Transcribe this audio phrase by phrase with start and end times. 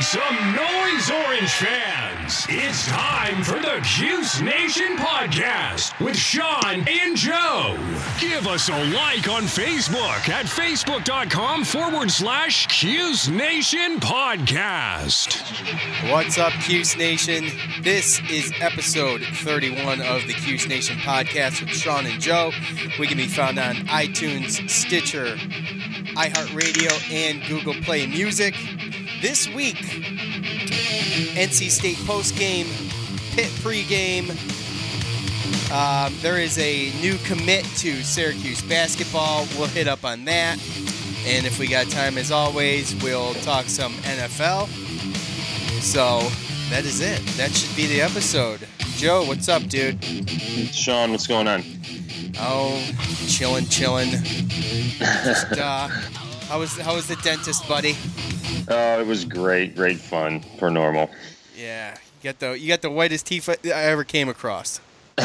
[0.00, 2.46] Make some noise, Orange fans!
[2.48, 7.76] It's time for the Cuse Nation podcast with Sean and Joe.
[8.18, 15.36] Give us a like on Facebook at facebook.com forward slash Cuse Nation podcast.
[16.10, 17.50] What's up, Cuse Nation?
[17.82, 22.52] This is episode 31 of the Cuse Nation podcast with Sean and Joe.
[22.98, 25.36] We can be found on iTunes, Stitcher,
[26.16, 28.54] iHeartRadio, and Google Play Music.
[29.20, 32.66] This week, NC State postgame,
[33.34, 34.30] Pitt pregame.
[35.72, 39.46] Um, there is a new commit to Syracuse basketball.
[39.58, 40.58] We'll hit up on that.
[41.26, 44.68] And if we got time, as always, we'll talk some NFL.
[45.80, 46.20] So
[46.70, 47.20] that is it.
[47.36, 48.60] That should be the episode.
[48.96, 50.02] Joe, what's up, dude?
[50.04, 51.62] Sean, what's going on?
[52.38, 52.80] Oh,
[53.26, 54.10] chilling, chilling.
[54.98, 55.88] Just, uh,
[56.50, 57.96] how was how was the dentist, buddy?
[58.68, 61.08] Oh, it was great, great fun for normal.
[61.56, 64.80] Yeah, you got the you got the whitest teeth I ever came across.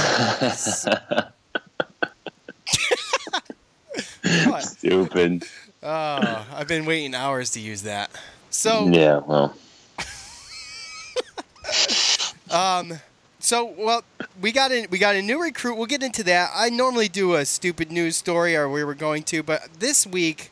[4.61, 5.45] Stupid.
[5.81, 8.11] Oh, I've been waiting hours to use that.
[8.51, 9.55] So, Yeah, well,
[12.51, 12.99] um,
[13.39, 14.03] so well,
[14.39, 15.75] we got a we got a new recruit.
[15.75, 16.51] We'll get into that.
[16.53, 20.51] I normally do a stupid news story, or we were going to, but this week,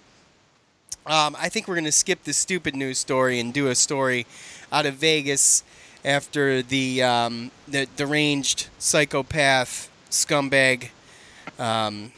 [1.05, 4.25] um, I think we're gonna skip the stupid news story and do a story
[4.71, 5.63] out of Vegas
[6.05, 10.89] after the um, the deranged psychopath scumbag
[11.59, 12.11] um,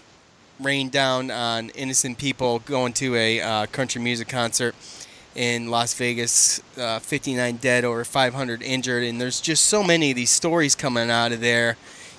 [0.60, 4.76] rained down on innocent people going to a uh, country music concert
[5.36, 6.62] in Las Vegas.
[6.78, 11.10] Uh, 59 dead, over 500 injured, and there's just so many of these stories coming
[11.10, 11.78] out of there,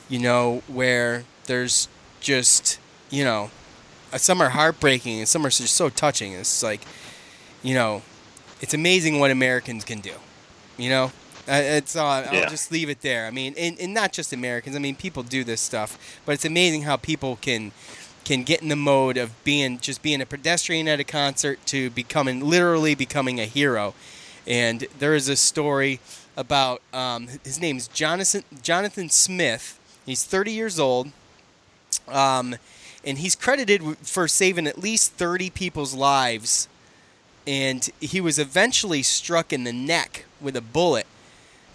[0.08, 1.88] you know, where there's
[2.20, 2.78] just,
[3.10, 3.50] you know,
[4.16, 6.32] some are heartbreaking and some are just so touching.
[6.32, 6.80] It's like,
[7.62, 8.02] you know,
[8.60, 10.14] it's amazing what Americans can do,
[10.76, 11.12] you know.
[11.48, 13.26] Uh, it's uh, I'll just leave it there.
[13.26, 14.74] I mean, and, and not just Americans.
[14.74, 17.72] I mean, people do this stuff, but it's amazing how people can
[18.24, 21.90] can get in the mode of being just being a pedestrian at a concert to
[21.90, 23.94] becoming literally becoming a hero.
[24.46, 26.00] And there is a story
[26.36, 29.78] about um, his name's Jonathan Jonathan Smith.
[30.04, 31.10] He's 30 years old,
[32.08, 32.56] um,
[33.06, 36.68] and he's credited for saving at least 30 people's lives.
[37.46, 41.06] And he was eventually struck in the neck with a bullet.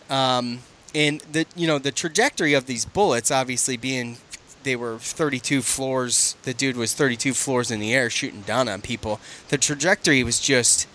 [0.09, 0.59] Um,
[0.93, 4.17] and the you know the trajectory of these bullets, obviously being
[4.63, 6.35] they were 32 floors.
[6.43, 9.21] The dude was 32 floors in the air shooting down on people.
[9.47, 10.87] The trajectory was just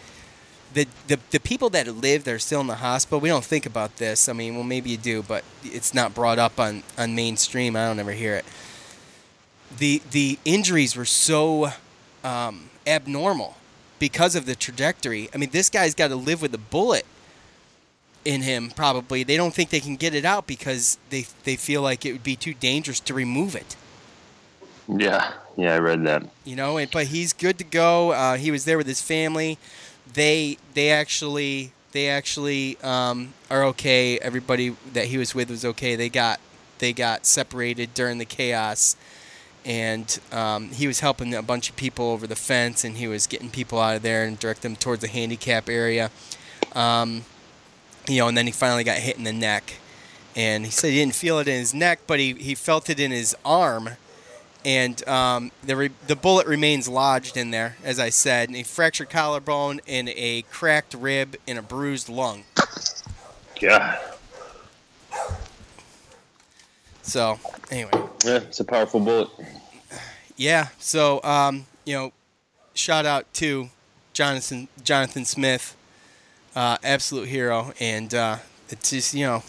[0.74, 3.20] the the, the people that live that are still in the hospital.
[3.20, 4.28] We don't think about this.
[4.28, 7.74] I mean, well, maybe you do, but it's not brought up on on mainstream.
[7.74, 8.44] I don't ever hear it.
[9.78, 11.72] The the injuries were so
[12.24, 13.56] um, abnormal
[13.98, 15.28] because of the trajectory.
[15.34, 17.06] I mean, this guy's got to live with a bullet
[18.24, 19.22] in him probably.
[19.22, 22.24] They don't think they can get it out because they they feel like it would
[22.24, 23.76] be too dangerous to remove it.
[24.88, 26.22] Yeah, yeah, I read that.
[26.44, 28.12] you know and, but he's good to go.
[28.12, 29.58] Uh, he was there with his family.
[30.12, 34.18] They they actually they actually um, are okay.
[34.18, 35.96] Everybody that he was with was okay.
[35.96, 36.40] They got
[36.78, 38.96] they got separated during the chaos
[39.66, 43.26] and um, he was helping a bunch of people over the fence and he was
[43.26, 46.10] getting people out of there and direct them towards the handicap area
[46.76, 47.24] um,
[48.08, 49.74] you know, and then he finally got hit in the neck.
[50.36, 53.00] And he said he didn't feel it in his neck, but he, he felt it
[53.00, 53.90] in his arm.
[54.64, 58.48] And um, the, re- the bullet remains lodged in there, as I said.
[58.48, 62.44] And he fractured collarbone and a cracked rib and a bruised lung.
[63.60, 63.98] God.
[67.06, 67.38] So,
[67.70, 67.92] anyway.
[68.24, 69.28] Yeah, it's a powerful bullet.
[70.36, 70.68] Yeah.
[70.78, 72.12] So, um, you know,
[72.74, 73.70] shout out to
[74.12, 75.76] Jonathan Jonathan Smith,
[76.56, 78.38] uh, absolute hero, and uh,
[78.68, 79.44] it's just you know,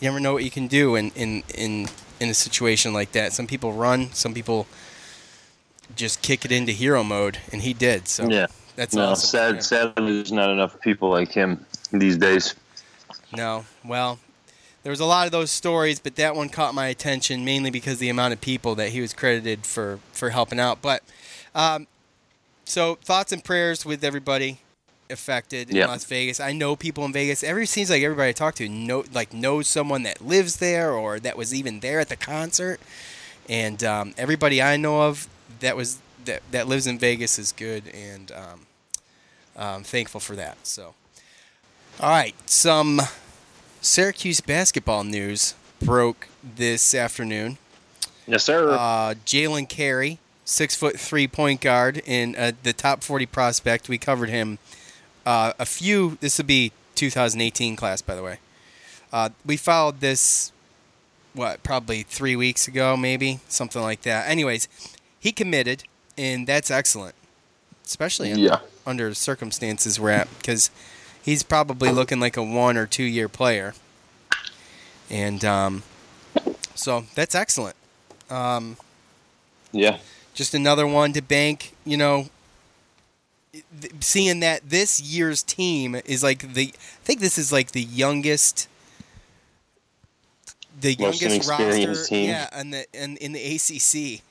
[0.00, 1.88] you never know what you can do in in in
[2.20, 3.34] in a situation like that.
[3.34, 4.66] Some people run, some people
[5.94, 8.08] just kick it into hero mode, and he did.
[8.08, 8.46] So Yeah.
[8.76, 9.28] that's no, awesome.
[9.28, 12.54] sad, sadly, there's not enough people like him these days.
[13.36, 14.18] No, well,
[14.82, 17.94] there was a lot of those stories, but that one caught my attention mainly because
[17.94, 20.80] of the amount of people that he was credited for for helping out.
[20.82, 21.02] But
[21.54, 21.86] um,
[22.64, 24.58] so thoughts and prayers with everybody
[25.10, 25.88] affected in Yep.
[25.88, 26.38] Las Vegas.
[26.40, 27.42] I know people in Vegas.
[27.42, 31.18] Every seems like everybody I talk to know like knows someone that lives there or
[31.20, 32.80] that was even there at the concert.
[33.48, 35.28] And um, everybody I know of
[35.60, 38.66] that was that that lives in Vegas is good, and um,
[39.56, 40.66] I'm thankful for that.
[40.66, 40.94] So.
[42.00, 43.00] All right, some
[43.80, 47.58] Syracuse basketball news broke this afternoon.
[48.26, 48.70] Yes, sir.
[48.72, 53.88] Uh, Jalen Carey, six foot three point guard in uh, the top forty prospect.
[53.88, 54.58] We covered him
[55.24, 56.18] uh, a few.
[56.20, 58.38] This would be 2018 class, by the way.
[59.12, 60.52] Uh, we followed this,
[61.32, 64.28] what, probably three weeks ago, maybe something like that.
[64.28, 64.68] Anyways,
[65.18, 65.84] he committed,
[66.18, 67.14] and that's excellent,
[67.86, 68.58] especially under, Yeah.
[68.86, 70.70] under circumstances we're at, because
[71.28, 73.74] he's probably looking like a one or two year player,
[75.10, 75.82] and um,
[76.74, 77.76] so that's excellent.
[78.30, 78.78] Um,
[79.72, 79.98] yeah.
[80.34, 81.74] just another one to bank.
[81.84, 82.28] You know,
[84.00, 88.66] seeing that this year's team is like the, I think this is like the youngest,
[90.80, 92.04] the Most youngest roster.
[92.06, 92.30] team.
[92.30, 94.22] Yeah, and the and in the ACC.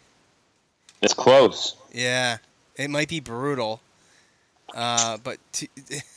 [1.00, 1.76] It's close.
[1.94, 2.38] Yeah,
[2.76, 3.82] it might be brutal,
[4.74, 5.70] uh, but t-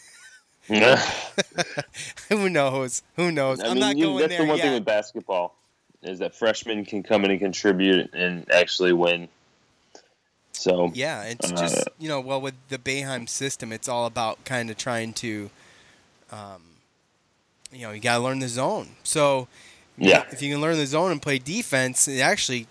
[0.72, 0.96] I
[2.28, 3.02] who knows?
[3.16, 3.60] Who knows?
[3.60, 4.64] I'm mean, not you- going that's there the one yet.
[4.64, 5.54] thing with basketball
[6.02, 9.28] is that freshmen can come in and contribute and actually win.
[10.52, 14.44] So Yeah, it's Uh, just you know, well, with the Boeheim system, it's all about
[14.44, 15.50] kind of trying to,
[16.30, 16.62] um,
[17.72, 18.96] you know, you gotta learn the zone.
[19.02, 19.48] So,
[19.96, 20.24] Yeah.
[20.30, 22.66] if you can learn the zone and play defense, it actually,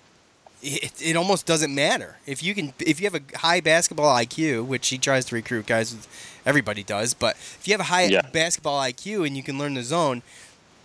[0.62, 4.66] it, it almost doesn't matter if you can if you have a high basketball IQ,
[4.66, 6.08] which he tries to recruit guys, with,
[6.50, 7.14] everybody does.
[7.14, 8.22] But if you have a high Yeah.
[8.22, 10.22] basketball IQ and you can learn the zone,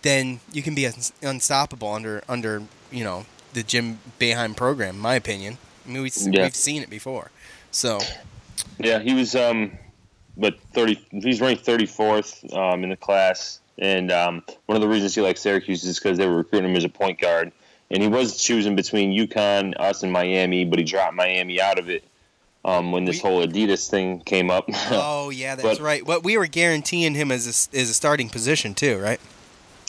[0.02, 2.62] then you can be uns- unstoppable under under
[2.92, 4.96] you know the Jim Boeheim program.
[4.96, 5.58] In my opinion.
[5.86, 6.44] I mean, we, Yeah.
[6.44, 7.30] we've seen it before.
[7.70, 8.00] So,
[8.78, 9.72] Yeah, he was um,
[10.36, 10.98] but thirty.
[11.10, 15.20] He's ranked thirty fourth um in the class, and um, one of the reasons he
[15.20, 17.52] likes Syracuse is because they were recruiting him as a point guard,
[17.90, 21.88] and he was choosing between UConn, us, and Miami, but he dropped Miami out of
[21.90, 22.02] it.
[22.66, 24.64] Um, when this We- whole Adidas thing came up.
[24.90, 26.06] oh yeah, that's But- right.
[26.06, 29.20] What we were guaranteeing him as a, as a starting position too, right?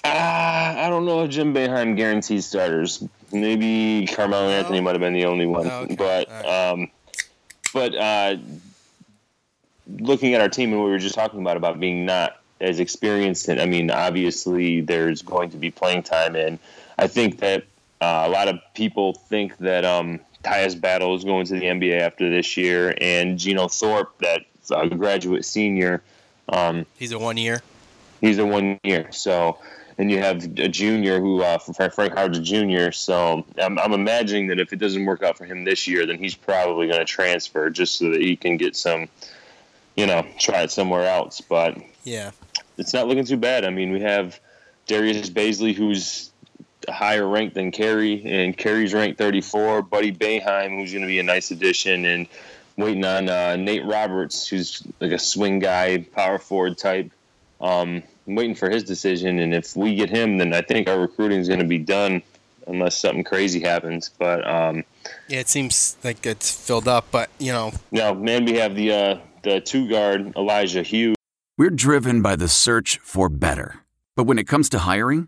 [0.04, 3.04] Ah, I don't know if Jim Boeheim guarantees starters.
[3.32, 5.96] Maybe Carmelo Anthony might have been the only one, Oh, okay.
[5.96, 6.46] but right.
[6.46, 6.92] um,
[7.74, 8.38] but uh,
[9.88, 12.80] looking at our team and what we were just talking about about being not as
[12.80, 16.60] experienced, and I mean, obviously there's going to be playing time, and
[16.98, 17.64] I think that
[18.02, 22.00] uh, a lot of people think that um, Tyus Battle is going to the NBA
[22.00, 26.04] after this year, and Geno Thorpe, that uh, graduate senior.
[26.50, 27.62] Um, He's a one year.
[28.22, 29.12] He's a one year.
[29.12, 29.58] So,
[29.98, 32.92] and you have a junior who, uh, Frank Howard's a junior.
[32.92, 36.20] So I'm, I'm imagining that if it doesn't work out for him this year, then
[36.20, 39.08] he's probably going to transfer just so that he can get some,
[39.96, 41.42] you know, try it somewhere else.
[41.42, 42.32] But Yeah.
[42.78, 43.66] it's not looking too bad.
[43.66, 44.40] I mean, we have
[44.88, 46.32] Darius Bazley, who's
[46.90, 49.84] higher ranked than Carey, and Carey's ranked 34.
[49.84, 52.28] Buddy Boeheim, who's going to be a nice addition, and
[52.78, 57.12] waiting on uh, Nate Roberts, who's like a swing guy, power forward type.
[57.62, 61.00] Um, I'm waiting for his decision, and if we get him, then I think our
[61.00, 62.22] recruiting is going to be done,
[62.68, 64.10] unless something crazy happens.
[64.18, 64.84] But um,
[65.28, 68.92] Yeah, it seems like it's filled up, but you know, now, man, we have the
[68.92, 71.16] uh, the two guard Elijah Hughes.
[71.58, 73.80] We're driven by the search for better.
[74.16, 75.28] But when it comes to hiring,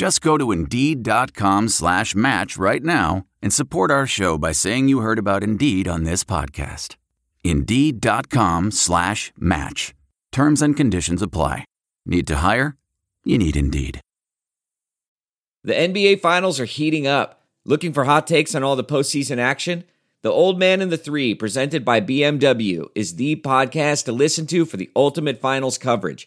[0.00, 5.00] Just go to Indeed.com slash match right now and support our show by saying you
[5.00, 6.96] heard about Indeed on this podcast.
[7.44, 9.94] Indeed.com slash match.
[10.32, 11.66] Terms and conditions apply.
[12.06, 12.78] Need to hire?
[13.26, 14.00] You need Indeed.
[15.64, 17.42] The NBA Finals are heating up.
[17.66, 19.84] Looking for hot takes on all the postseason action?
[20.22, 24.64] The Old Man and the Three, presented by BMW, is the podcast to listen to
[24.64, 26.26] for the ultimate finals coverage.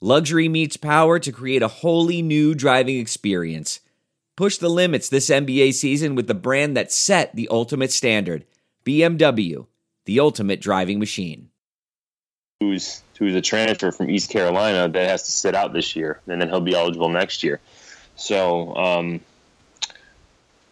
[0.00, 3.80] Luxury meets power to create a wholly new driving experience.
[4.36, 8.44] Push the limits this NBA season with the brand that set the ultimate standard
[8.86, 9.66] BMW,
[10.04, 11.50] the ultimate driving machine.
[12.60, 16.40] Who's who's a transfer from East Carolina that has to sit out this year, and
[16.40, 17.58] then he'll be eligible next year.
[18.14, 19.20] So, um,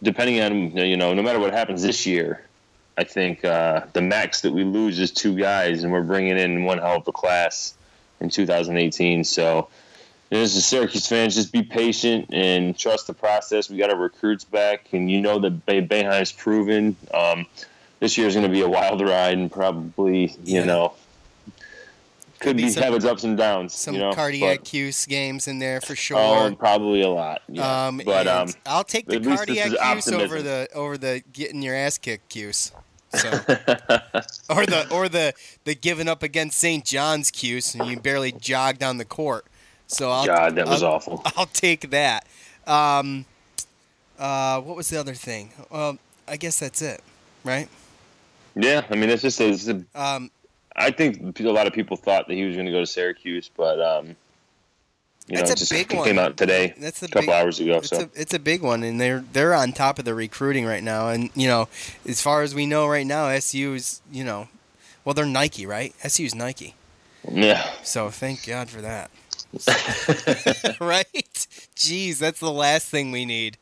[0.01, 2.45] depending on you know, no matter what happens this year,
[2.97, 6.63] I think uh, the max that we lose is two guys, and we're bringing in
[6.63, 7.76] one hell of a class
[8.19, 9.23] in 2018.
[9.23, 9.67] So,
[10.31, 13.69] as a Syracuse fans, just be patient and trust the process.
[13.69, 16.95] We got our recruits back, and you know that Bay- Boeheim's proven.
[17.13, 17.45] Um,
[17.99, 20.93] this year is going to be a wild ride, and probably you know
[22.39, 23.73] could, be be, some- have its ups and downs.
[23.73, 26.17] Some you know, cardiac but- Cuse games in there for sure.
[26.19, 27.41] Oh, probably a lot.
[27.47, 27.87] Yeah.
[27.87, 30.97] Um, but um, I'll take the at least this cardiac is Cuse over the over
[30.97, 32.71] the getting your ass kicked Cuse.
[33.13, 33.29] So,
[34.49, 35.33] or the or the
[35.63, 36.83] the giving up against St.
[36.83, 39.45] John's Cuse and you barely jog down the court.
[39.87, 41.21] So I'll, God, that was I'll- awful.
[41.37, 42.27] I'll take that.
[42.65, 43.25] Um,
[44.19, 45.51] uh, what was the other thing?
[45.69, 45.97] Well,
[46.27, 47.01] I guess that's it,
[47.45, 47.69] right?
[48.55, 50.29] Yeah, I mean, it's just it's a, Um,
[50.75, 53.49] I think a lot of people thought that he was going to go to Syracuse,
[53.55, 54.15] but um,
[55.27, 56.19] you That's it a just big came one.
[56.19, 57.77] out today, That's a couple big- hours ago.
[57.77, 60.65] It's So a it's a big one, and they're they're on top of the recruiting
[60.65, 61.09] right now.
[61.09, 61.67] And you know,
[62.07, 64.47] as far as we know right now, SU is you know,
[65.03, 65.93] well they're Nike, right?
[66.03, 66.75] SU is Nike,
[67.29, 69.11] yeah, so thank God for that.
[70.79, 71.47] right?
[71.75, 73.57] Jeez, that's the last thing we need.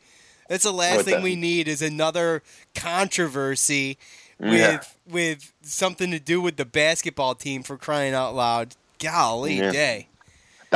[0.50, 2.43] That's the last What thing the- we need is another
[2.75, 3.98] controversy
[4.39, 4.84] with Yeah.
[5.12, 8.75] with something to do with the basketball team for crying out loud.
[9.00, 9.72] Golly Yeah.
[9.72, 10.07] day.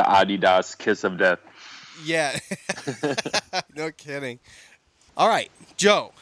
[0.00, 1.38] The Adidas kiss of death.
[2.04, 2.38] Yeah.
[3.76, 4.38] no kidding.
[5.16, 6.12] All right, Joe,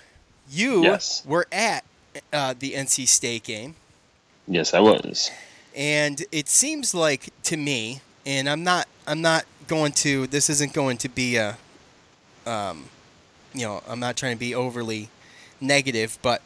[0.50, 1.22] you Yes.
[1.24, 1.84] were at
[2.32, 3.76] uh, the NC State game,
[4.48, 5.30] Yes, I was.
[5.76, 10.26] and it seems like to me, and I'm not, I'm not going to.
[10.26, 11.56] This isn't going to be a,
[12.46, 12.86] um,
[13.54, 15.10] you know, I'm not trying to be overly
[15.60, 16.42] negative, but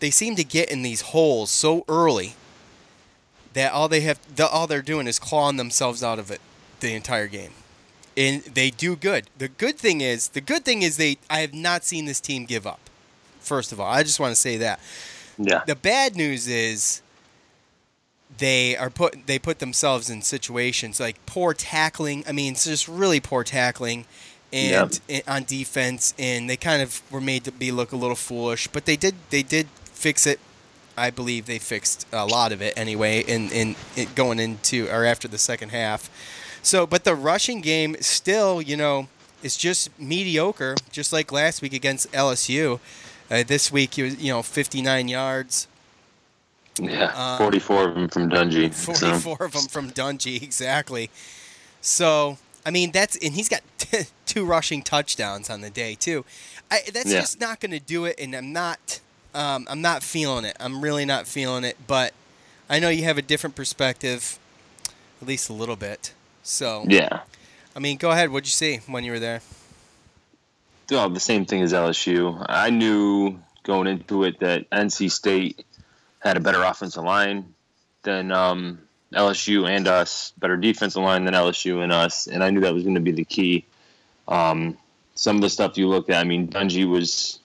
[0.00, 2.34] they seem to get in these holes so early
[3.54, 6.40] that all they have, the, all they're doing is clawing themselves out of it
[6.80, 7.52] the entire game
[8.18, 9.30] and they do good.
[9.38, 12.44] The good thing is, the good thing is they I have not seen this team
[12.44, 12.80] give up.
[13.40, 14.80] First of all, I just want to say that.
[15.38, 17.00] Yeah, The bad news is
[18.36, 22.24] they are put they put themselves in situations like poor tackling.
[22.28, 24.04] I mean, it's just really poor tackling
[24.52, 28.16] and and on defense and they kind of were made to be look a little
[28.16, 30.40] foolish, but they did they did fix it.
[30.98, 35.04] I believe they fixed a lot of it anyway in in it going into or
[35.04, 36.10] after the second half.
[36.62, 39.08] So, but the rushing game still, you know,
[39.42, 42.80] is just mediocre, just like last week against LSU.
[43.30, 45.68] Uh, this week, he was, you know, 59 yards,
[46.80, 48.72] yeah, uh, forty-four of them from Dungey.
[48.72, 51.10] so- 44 of them from Dungey, exactly.
[51.80, 53.62] So, I mean, that's and he's got
[54.26, 56.24] two rushing touchdowns on the day too.
[56.70, 57.20] I, that's Yeah.
[57.20, 59.00] just not going to do it, and I'm not,
[59.38, 60.56] um, I'm not feeling it.
[60.58, 61.76] I'm really not feeling it.
[61.86, 62.12] But
[62.68, 64.38] I know you have a different perspective,
[65.22, 66.12] at least a little bit.
[66.42, 67.20] So, Yeah,
[67.76, 68.30] I mean, go ahead.
[68.30, 69.40] What'd you see when you were there?
[70.90, 72.44] well, the same thing as LSU.
[72.48, 75.64] I knew going into it that NC State
[76.18, 77.54] had a better offensive line
[78.02, 78.80] than um,
[79.12, 82.84] LSU and us, better defensive line than LSU and us, and I knew that was
[82.84, 83.66] going to be the key.
[84.26, 84.78] Um,
[85.14, 87.38] some of the stuff you looked at, I mean, Dungey was.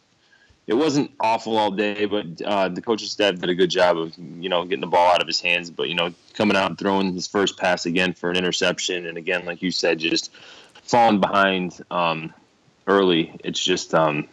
[0.66, 4.18] It wasn't awful all day, but uh, the coaching staff did a good job of,
[4.18, 5.70] you know, getting the ball out of his hands.
[5.70, 9.18] But you know, coming out and throwing his first pass again for an interception, and
[9.18, 10.32] again, like you said, just
[10.84, 12.34] falling behind um,
[12.88, 13.36] early.
[13.44, 14.28] It's just um,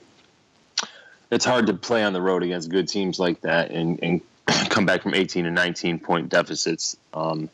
[1.31, 4.21] it's hard to play on the road against good teams like that and, and
[4.69, 6.97] come back from 18 and 19 point deficits.
[7.15, 7.49] Um,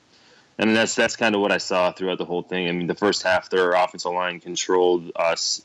[0.59, 2.69] and that's that's kind of what I saw throughout the whole thing.
[2.69, 5.63] I mean, the first half, their offensive line controlled us,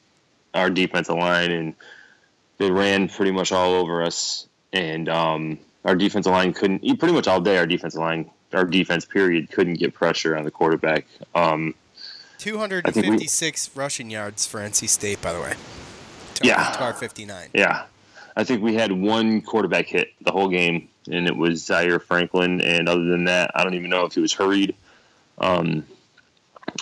[0.53, 1.75] our defensive line, and
[2.61, 4.47] they ran pretty much all over us.
[4.71, 9.03] And um, our defensive line couldn't, pretty much all day, our defensive line, our defense
[9.03, 11.07] period, couldn't get pressure on the quarterback.
[11.33, 11.73] Um,
[12.37, 15.53] 256 rushing yards for NC State, by the way.
[16.35, 16.71] To, Yeah.
[16.71, 17.49] To our 59.
[17.53, 17.85] Yeah.
[18.37, 22.61] I think we had one quarterback hit the whole game, and it was Zaire Franklin.
[22.61, 24.75] And other than that, I don't even know if he was hurried.
[25.39, 25.85] Um,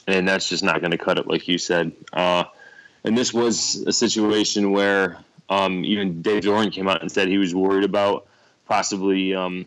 [0.08, 1.94] and that's just not going to cut it, like you said.
[2.12, 2.44] Uh,
[3.06, 7.38] and this was a situation where um, even Dave Doeren came out and said he
[7.38, 8.28] was worried about
[8.68, 9.66] possibly um,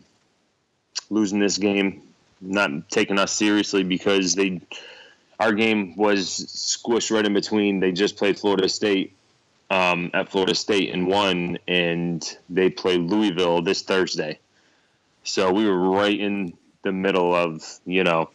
[1.09, 2.01] losing this game,
[2.41, 4.61] not taking us seriously because they
[5.39, 7.79] our game was squished right in between.
[7.79, 9.13] They just played Florida State
[9.69, 14.39] um, at Florida State and won, and they play Louisville this Thursday.
[15.23, 18.29] So we were right in the middle of you know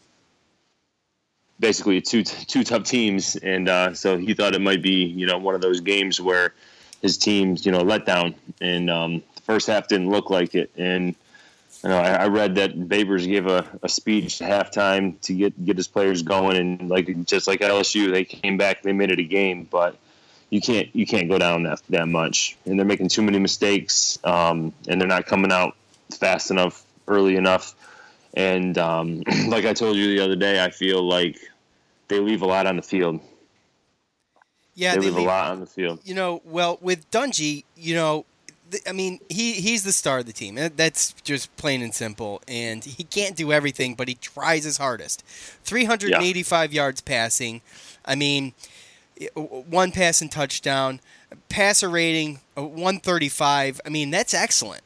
[1.61, 5.39] basically two two tough teams, and uh, so he thought it might be you know
[5.39, 6.53] one of those games where
[7.03, 10.71] his team's you know let down, and um, the first half didn't look like it,
[10.77, 11.15] and.
[11.85, 15.65] You know, I, I read that Babers gave a, a speech at halftime to get
[15.65, 19.21] get his players going, and like just like LSU, they came back, they made it
[19.21, 19.97] a game, but
[20.51, 24.19] you can't you can't go down that that much, and they're making too many mistakes,
[24.25, 25.77] um, and they're not coming out
[26.19, 27.75] fast enough, early enough,
[28.35, 31.39] and um, like I told you the other day, I feel like
[32.09, 33.21] they leave a lot on the field.
[34.79, 35.99] Yeah, they, they leave, leave, a lot on the field.
[36.05, 38.25] You know, well with Dungey, you know,
[38.87, 40.55] I mean, he he's the star of the team.
[40.77, 42.41] That's just plain and simple.
[42.47, 45.25] And he can't do everything, but he tries his hardest.
[45.65, 46.83] 385 yeah.
[46.83, 47.61] yards passing.
[48.05, 48.53] I mean,
[49.35, 51.01] one pass and touchdown,
[51.49, 53.81] passer rating uh, 135.
[53.85, 54.83] I mean, that's excellent.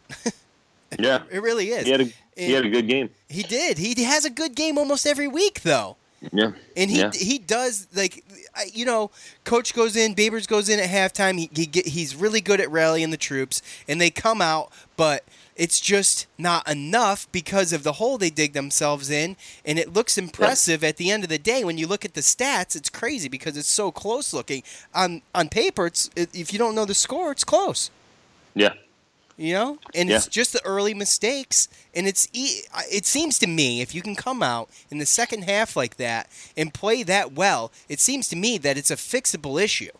[0.98, 1.84] yeah, it really is.
[1.84, 3.10] He had a he had a good game.
[3.28, 3.76] He did.
[3.76, 5.96] He has a good game almost every week, though.
[6.30, 6.52] Yeah.
[6.76, 7.10] And he yeah.
[7.12, 8.24] he does like
[8.72, 9.10] you know,
[9.44, 11.38] coach goes in, Babers goes in at halftime.
[11.38, 15.24] He, he get, he's really good at rallying the troops, and they come out, but
[15.56, 20.16] it's just not enough because of the hole they dig themselves in, and it looks
[20.16, 20.90] impressive yeah.
[20.90, 21.64] at the end of the day.
[21.64, 24.62] When you look at the stats, it's crazy because it's so close looking.
[24.94, 27.90] On on paper, it's if you don't know the score, it's close.
[28.54, 28.74] Yeah.
[29.38, 30.16] You know, and yeah.
[30.16, 34.42] it's just the early mistakes, and it's it seems to me if you can come
[34.42, 38.58] out in the second half like that and play that well, it seems to me
[38.58, 39.90] that it's a fixable issue.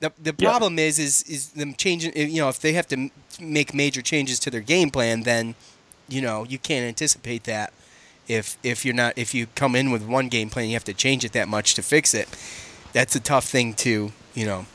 [0.00, 0.84] The, the problem yeah.
[0.86, 2.16] is is is them changing.
[2.16, 5.54] You know, if they have to make major changes to their game plan, then
[6.08, 7.72] you know you can't anticipate that.
[8.28, 10.94] If if you're not if you come in with one game plan, you have to
[10.94, 12.28] change it that much to fix it.
[12.92, 14.66] That's a tough thing to you know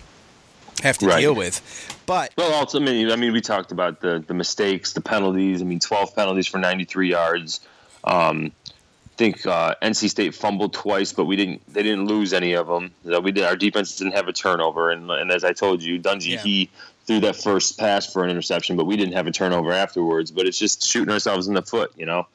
[0.83, 1.21] have to right.
[1.21, 1.61] deal with.
[2.05, 5.61] But well, ultimately, I mean, we talked about the the mistakes, the penalties.
[5.61, 7.61] I mean, twelve penalties for ninety three yards.
[8.03, 11.61] Um, I think uh, NC State fumbled twice, but we didn't.
[11.73, 12.91] They didn't lose any of them.
[13.23, 13.45] We did.
[13.45, 16.41] Our defense didn't have a turnover, and, and as I told you, Dungey yeah.
[16.41, 16.69] he
[17.05, 20.31] threw that first pass for an interception, but we didn't have a turnover afterwards.
[20.31, 22.27] But it's just shooting ourselves in the foot, you know,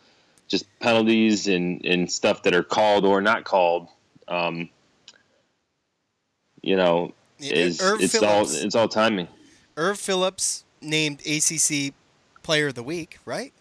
[0.49, 3.89] just penalties and and stuff that are called or not called.
[4.27, 4.71] Um,
[6.63, 9.29] you know, is Erv it's Philips, all it's all timing.
[9.77, 11.95] Erv Philips named ACC
[12.43, 13.53] Player of the Week, right?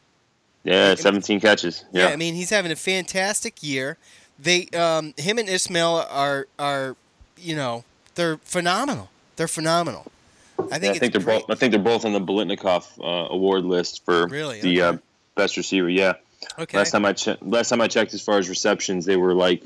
[0.64, 1.86] Yeah, 17 catches.
[1.92, 2.08] Yeah.
[2.08, 2.14] yeah.
[2.14, 3.98] I mean he's having a fantastic year.
[4.38, 6.96] They, um, him and Ishmael are are,
[7.38, 7.84] you know,
[8.16, 9.10] they're phenomenal.
[9.36, 10.12] They're phenomenal.
[10.58, 10.84] I think.
[10.84, 11.48] Yeah, I think they're great.
[11.48, 11.50] both.
[11.50, 14.60] I think they're both on the Biletnikoff uh, award list for really?
[14.62, 14.98] the okay.
[14.98, 15.00] uh,
[15.36, 15.90] best receiver.
[15.90, 16.14] Yeah.
[16.58, 16.78] Okay.
[16.78, 19.64] Last time I che- last time I checked, as far as receptions, they were like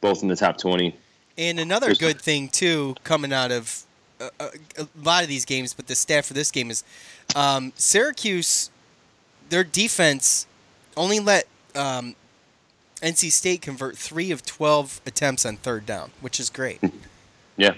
[0.00, 0.96] both in the top 20.
[1.38, 3.84] And another good thing too, coming out of
[4.20, 6.84] a, uh, uh, a, lot of these games, but the stat for this game is
[7.34, 8.70] um, Syracuse.
[9.48, 10.46] Their defense
[10.96, 12.14] only let um,
[13.02, 16.80] NC State convert three of twelve attempts on third down, which is great.
[17.56, 17.74] Yeah.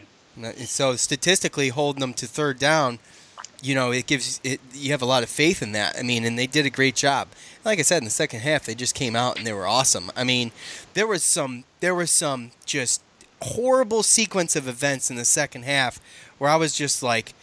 [0.65, 3.01] So statistically, holding them to third down,
[3.63, 4.61] you know, it gives it.
[4.73, 5.97] You have a lot of faith in that.
[5.99, 7.29] I mean, and they did a great job.
[7.65, 10.11] Like I said, in the second half, they just came out and they were awesome.
[10.17, 10.53] I mean,
[10.95, 13.03] there was some, there was some just
[13.43, 16.01] horrible sequence of events in the second half
[16.39, 17.35] where I was just like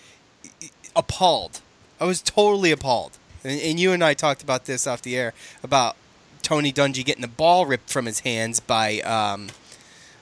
[0.96, 1.62] appalled.
[2.00, 3.18] I was totally appalled.
[3.44, 5.34] And, and you and I talked about this off the air
[5.64, 5.96] about
[6.42, 9.48] Tony Dungy getting the ball ripped from his hands by um,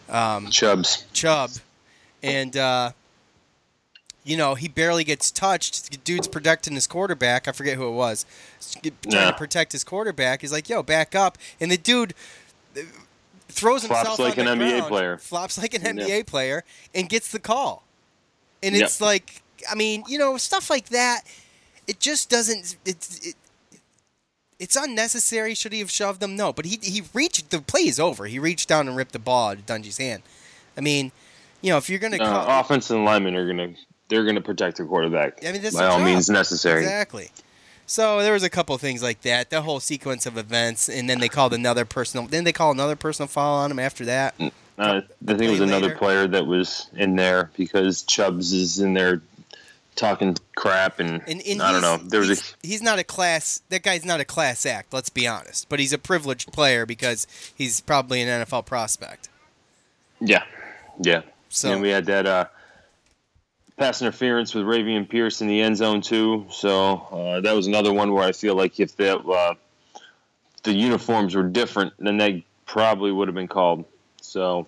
[0.10, 1.06] um, Chubbs.
[1.14, 1.52] Chubb,
[2.24, 2.92] and uh,
[4.24, 5.92] you know he barely gets touched.
[5.92, 7.48] The dude's protecting his quarterback.
[7.48, 8.26] I forget who it was.
[8.82, 9.32] Trying yeah.
[9.32, 10.42] to protect his quarterback.
[10.42, 12.14] He's like, "Yo, back up!" And the dude
[13.50, 17.32] throws flops himself like an NBA ground, player, flops like an NBA player, and gets
[17.32, 17.84] the call.
[18.64, 19.06] And it's yep.
[19.06, 21.22] like, I mean, you know, stuff like that.
[21.88, 22.78] It just doesn't.
[22.86, 23.36] It's it,
[24.60, 25.54] it's unnecessary.
[25.54, 26.36] Should he have shoved them?
[26.36, 28.26] No, but he he reached the play is over.
[28.26, 30.24] He reached down and ripped the ball out of Dungey's hand.
[30.76, 31.12] I mean,
[31.62, 33.74] you know, if you're gonna uh, call, offensive linemen are gonna
[34.10, 35.46] they're gonna protect the quarterback.
[35.46, 36.06] I mean, by all job.
[36.06, 36.84] means necessary.
[36.84, 37.30] Exactly.
[37.90, 39.50] So there was a couple things like that.
[39.50, 42.28] The whole sequence of events, and then they called another personal.
[42.28, 44.38] Then they call another personal foul on him after that.
[44.38, 48.80] Mm, uh, I think it was another player that was in there because Chubbs is
[48.80, 49.22] in there
[49.96, 51.98] talking crap and, And, and I don't know.
[51.98, 53.62] There was a he's, he's not a class.
[53.70, 54.94] That guy's not a class act.
[54.94, 55.70] Let's be honest.
[55.70, 59.30] But he's a privileged player because he's probably an NFL prospect.
[60.20, 60.44] Yeah,
[61.00, 61.22] yeah.
[61.50, 62.46] So- and we had that uh,
[63.78, 66.48] pass interference with Ravian Pierce in the end zone too.
[66.50, 69.56] So uh, that was another one where I feel like if that uh,
[70.64, 73.86] the uniforms were different, then they probably would have been called.
[74.22, 74.68] So.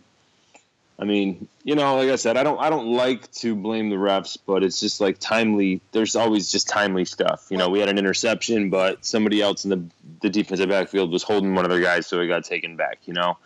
[1.02, 3.96] I mean, you know, like I said, I don't, I don't like to blame the
[3.96, 5.80] refs, but it's just like timely.
[5.94, 7.48] There's always just timely stuff.
[7.50, 9.82] You know, we had an interception, but somebody else in the
[10.20, 13.00] the defensive backfield was holding one of their guys, so it got taken back.
[13.06, 13.38] You know,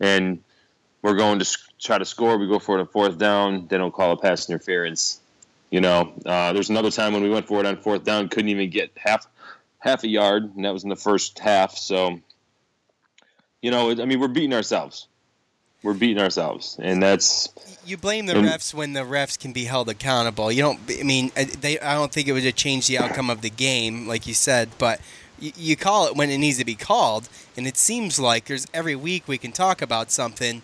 [0.00, 0.42] and
[1.06, 2.36] we're going to try to score.
[2.36, 3.68] We go for it on fourth down.
[3.68, 5.20] They don't call a pass interference.
[5.70, 8.48] You know, uh, there's another time when we went for it on fourth down, couldn't
[8.48, 9.26] even get half
[9.78, 11.76] half a yard, and that was in the first half.
[11.76, 12.18] So,
[13.62, 15.06] you know, I mean, we're beating ourselves.
[15.84, 17.50] We're beating ourselves, and that's
[17.84, 20.50] You blame the And- refs when the refs can be held accountable.
[20.50, 20.80] You don't.
[20.90, 21.78] I mean, uh, they.
[21.78, 24.70] I don't think it would have changed the outcome of the game, like you said.
[24.78, 25.00] But
[25.38, 28.66] you, you call it when it needs to be called, and it seems like there's
[28.74, 30.62] every week we can talk about something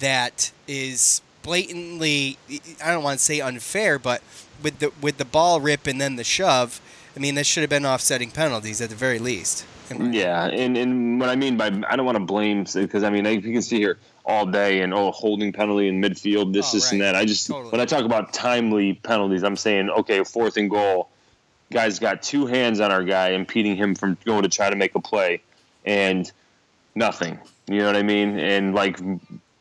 [0.00, 2.38] that is blatantly.
[2.84, 4.22] I don't want to say unfair, but
[4.62, 6.80] with the with the ball rip and then the shove.
[7.16, 9.66] I mean, that should have been offsetting penalties at the very least.
[9.90, 13.24] Yeah, and, and what I mean by I don't want to blame because I mean
[13.24, 16.92] you can see here all day and oh holding penalty in midfield this Oh, this
[16.92, 17.14] and that.
[17.14, 17.70] I just Totally.
[17.70, 21.08] when I talk about timely penalties, I'm saying okay fourth and goal,
[21.72, 24.94] guys got two hands on our guy impeding him from going to try to make
[24.94, 25.42] a play,
[25.84, 26.30] and
[26.94, 27.38] nothing.
[27.66, 28.38] You know what I mean?
[28.38, 28.98] And like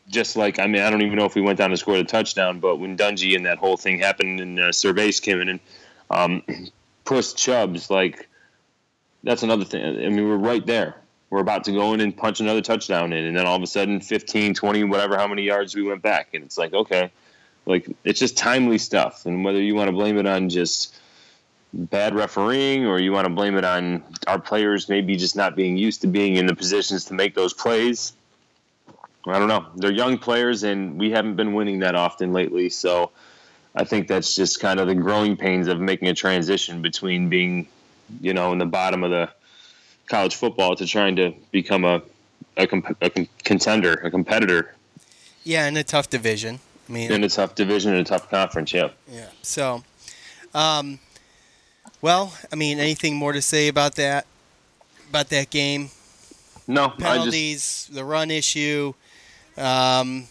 [0.09, 2.03] just like I mean I don't even know if we went down to score the
[2.03, 5.59] touchdown, but when Dungey and that whole thing happened and uh, Servais came in and
[6.09, 6.43] um,
[7.05, 8.27] pushed Chubbs like
[9.23, 9.83] that's another thing.
[9.83, 10.95] I mean, we're right there.
[11.29, 13.67] We're about to go in and punch another touchdown in, and then all of a
[13.67, 17.11] sudden, 15, 20, whatever, how many yards we went back, and it's like, okay,
[17.65, 19.25] like it's just timely stuff.
[19.25, 20.95] And whether you want to blame it on just
[21.73, 25.75] bad refereeing or you want to blame it on our players maybe just not being
[25.75, 28.13] used to being in the positions to make those plays,
[29.27, 29.65] I don't know.
[29.75, 33.11] They're young players, and we haven't been winning that often lately, so.
[33.79, 37.67] I think that's just kind of the growing pains of making a transition between being
[38.21, 39.29] you know, in the bottom of the
[40.07, 42.01] college football to trying to become a
[42.55, 44.73] a, comp- a com- contender, a competitor
[45.43, 46.59] Yeah, in a tough division.
[46.89, 48.73] I mean, in a tough division in a tough conference.
[48.73, 48.95] Yep.
[49.11, 49.27] Yeah.
[49.41, 49.83] So,
[50.53, 50.99] um,
[52.01, 54.25] well, I mean, anything more to say about that?
[55.09, 55.91] About that game?
[56.67, 58.93] No, I just Penalties, the run issue.
[59.57, 60.27] Um,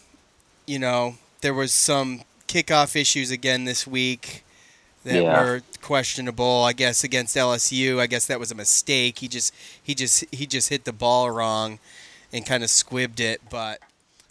[0.67, 4.45] you know, there was some kickoff issues again this week
[5.05, 5.41] that Yeah.
[5.43, 6.65] were questionable.
[6.65, 8.01] I guess against LSU.
[8.01, 9.19] I guess that was a mistake.
[9.19, 11.79] He just he just he just hit the ball wrong
[12.33, 13.41] and kind of squibbed it.
[13.51, 13.81] But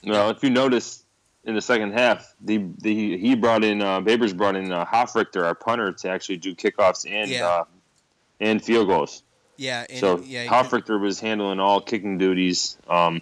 [0.04, 1.04] well, if you notice
[1.46, 5.44] in the second half, the the he brought in uh, Babers brought in uh, Hofrichter,
[5.46, 7.48] our punter, to actually do kickoffs and Yeah.
[7.48, 7.64] uh,
[8.42, 9.24] and field goals.
[9.58, 12.78] yeah, and, so yeah, Hofrichter was handling all kicking duties.
[12.90, 13.22] Um,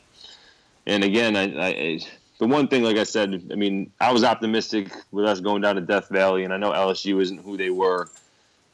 [0.86, 2.00] and again, I, I,
[2.39, 5.76] the one thing, like I said, I mean, I was optimistic with us going down
[5.76, 8.10] to Death Valley, and I know LSU isn't who they were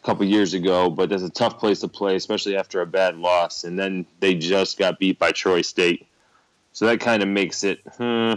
[0.01, 3.17] a couple years ago, but that's a tough place to play, especially after a bad
[3.17, 3.63] loss.
[3.63, 6.07] And then they just got beat by Troy State,
[6.73, 7.81] so that kind of makes it.
[7.97, 8.33] Hmm.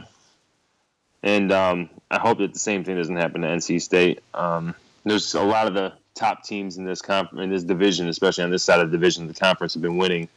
[1.23, 4.23] And um, I hope that the same thing doesn't happen to NC State.
[4.35, 8.45] Um, there's a lot of the top teams in this comp- in this division, especially
[8.45, 10.29] on this side of the division, the conference have been winning.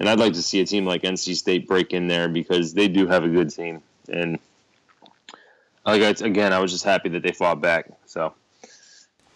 [0.00, 2.88] And I'd like to see a team like NC State break in there because they
[2.88, 3.82] do have a good team.
[4.08, 4.38] And
[5.86, 7.90] like I, again, I was just happy that they fought back.
[8.06, 8.34] So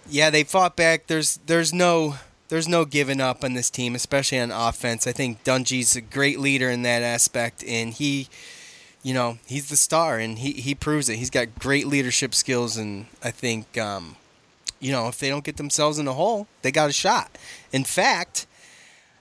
[0.08, 1.06] Yeah, they fought back.
[1.06, 2.16] There's there's no
[2.48, 5.06] there's no giving up on this team, especially on offense.
[5.06, 8.28] I think Dungey's a great leader in that aspect, and he,
[9.02, 11.16] you know, he's the star, and he he proves it.
[11.16, 14.16] He's got great leadership skills, and I think, um,
[14.80, 17.36] you know, if they don't get themselves in a hole, they got a shot.
[17.72, 18.46] In fact.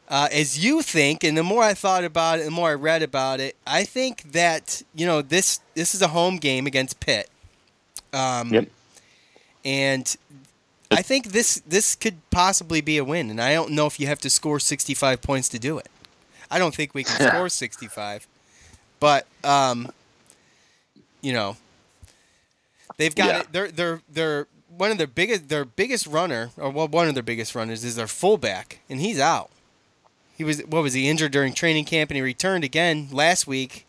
[0.10, 3.04] Uh, as you think, and the more I thought about it, the more I read
[3.04, 7.30] about it, I think that you know this this is a home game against Pitt.
[8.13, 8.70] Um, Yep.
[9.65, 10.15] And
[10.91, 14.08] I think this this could possibly be a win, and I don't know if you
[14.08, 15.89] have to score 65 points to do it.
[16.50, 18.26] I don't think we can score 65,
[19.02, 19.91] but um,
[21.22, 21.58] you know,
[22.96, 23.39] they've got Yeah.
[23.41, 23.48] it.
[23.52, 27.24] They're they're they're one of their biggest their biggest runner, or well, one of their
[27.24, 29.50] biggest runners is their fullback, and he's out.
[30.38, 33.86] He was what was he injured during training camp, and he returned again last week,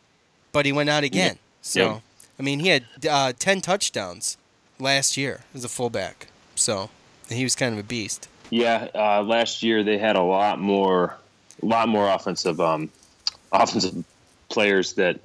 [0.51, 1.39] but he went out again.
[1.63, 2.03] So Yep.
[2.39, 4.37] I mean, he had uh, 10 touchdowns
[4.79, 6.29] last year as a fullback.
[6.55, 6.91] So
[7.29, 8.29] he was kind of a beast.
[8.51, 11.17] yeah, uh, last year they had a lot more,
[11.63, 12.91] a lot more offensive, um,
[13.53, 14.05] offensive
[14.49, 15.21] players that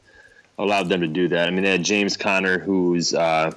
[0.57, 1.47] allowed them to do that.
[1.47, 3.51] I mean, they had James Conner, who's uh,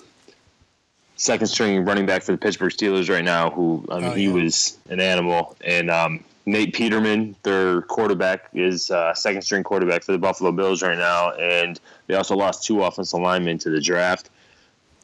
[1.17, 4.17] second string running back for the Pittsburgh Steelers right now, who I mean, oh, yeah.
[4.17, 5.57] he was an animal.
[5.65, 10.81] And um, Nate Peterman, their quarterback, is uh, second string quarterback for the Buffalo Bills
[10.81, 14.31] right now, and they also lost two offensive linemen to the draft.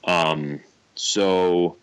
[0.04, 0.60] Um,
[0.94, 1.76] so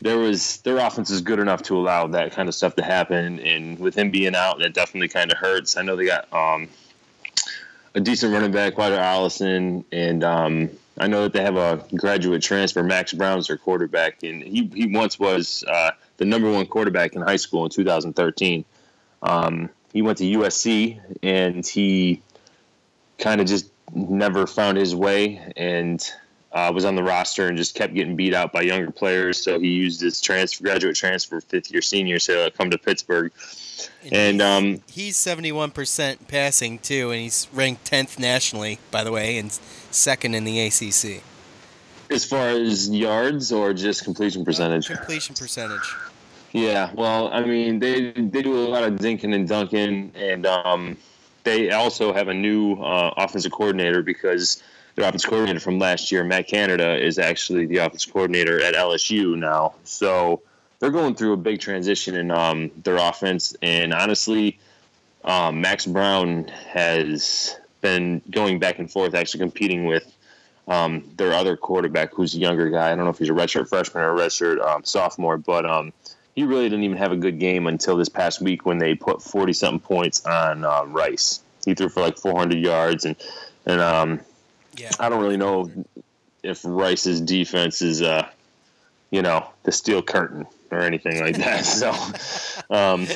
[0.00, 3.38] there was their offense is good enough to allow that kind of stuff to happen,
[3.38, 5.76] and with him being out, that definitely kind of hurts.
[5.76, 6.68] I know they got um,
[7.94, 12.42] a decent running back, Ryder Allison, and um, I know that they have a graduate
[12.42, 17.14] transfer, Max Browne's their quarterback, and he, he once was uh, the number one quarterback
[17.14, 18.64] in high school in 2013.
[19.22, 22.22] Um, he went to USC, and he
[23.18, 26.04] kind of just never found his way, and
[26.52, 29.42] uh, was on the roster and just kept getting beat out by younger players.
[29.42, 33.32] So he used his transfer, graduate transfer, fifth year senior, to come to Pittsburgh.
[34.10, 39.12] And, um, he's seventy one percent passing too, and he's ranked tenth nationally, by the
[39.12, 39.50] way, and
[39.90, 41.22] second in the ACC.
[42.10, 44.90] As far as yards or just completion percentage?
[44.90, 45.94] Uh, completion percentage.
[46.52, 50.96] Yeah, well, I mean, they they do a lot of dinking and dunking, and um,
[51.44, 54.62] they also have a new uh, offensive coordinator because
[54.96, 59.38] their offensive coordinator from last year, Matt Canada, is actually the offensive coordinator at LSU
[59.38, 59.74] now.
[59.84, 60.42] So
[60.80, 64.58] they're going through a big transition in um, their offense, and honestly,
[65.24, 70.16] um, Max Browne has been going back and forth, actually competing with
[70.66, 72.90] um, their other quarterback, who's a younger guy.
[72.90, 75.92] I don't know if he's a redshirt freshman or a redshirt um, sophomore, but um,
[76.40, 79.20] he really didn't even have a good game until this past week when they put
[79.20, 81.40] forty something points on uh, Rice.
[81.66, 83.14] He threw for like 400 yards, and
[83.66, 84.20] and um,
[84.78, 84.90] yeah.
[84.98, 85.70] I don't really know
[86.42, 88.26] if Rice's defense is, uh,
[89.10, 91.64] you know, the steel curtain or anything like that.
[91.66, 91.90] so,
[92.74, 93.06] um,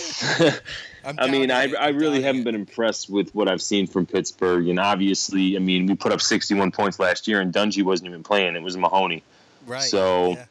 [1.19, 4.69] I mean, I, I really haven't been impressed with what I've seen from Pittsburgh.
[4.69, 8.23] And obviously, I mean, we put up 61 points last year, and Dungey wasn't even
[8.23, 8.55] playing.
[8.55, 9.23] It was Mahoney.
[9.67, 9.81] Right.
[9.81, 10.45] So, yeah.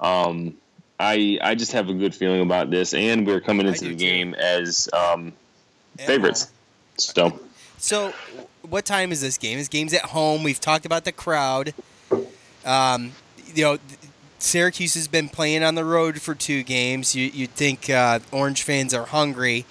[0.00, 0.56] um,
[0.98, 4.32] I I just have a good feeling about this, and we're coming into the game
[4.32, 4.38] too.
[4.38, 5.32] as um,
[5.98, 6.50] favorites.
[6.98, 7.40] So,
[7.78, 8.14] so
[8.62, 9.58] what time is this game?
[9.58, 10.42] This game's at home.
[10.42, 11.74] We've talked about the crowd.
[12.64, 13.12] Um,
[13.54, 13.78] you know,
[14.38, 17.14] Syracuse has been playing on the road for two games.
[17.14, 19.66] You, you'd think uh, Orange fans are hungry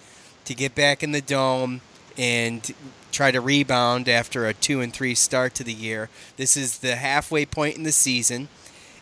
[0.46, 1.82] to get back in the dome
[2.18, 2.74] and
[3.12, 6.10] try to rebound after a two and three start to the year.
[6.38, 8.48] This is the halfway point in the season,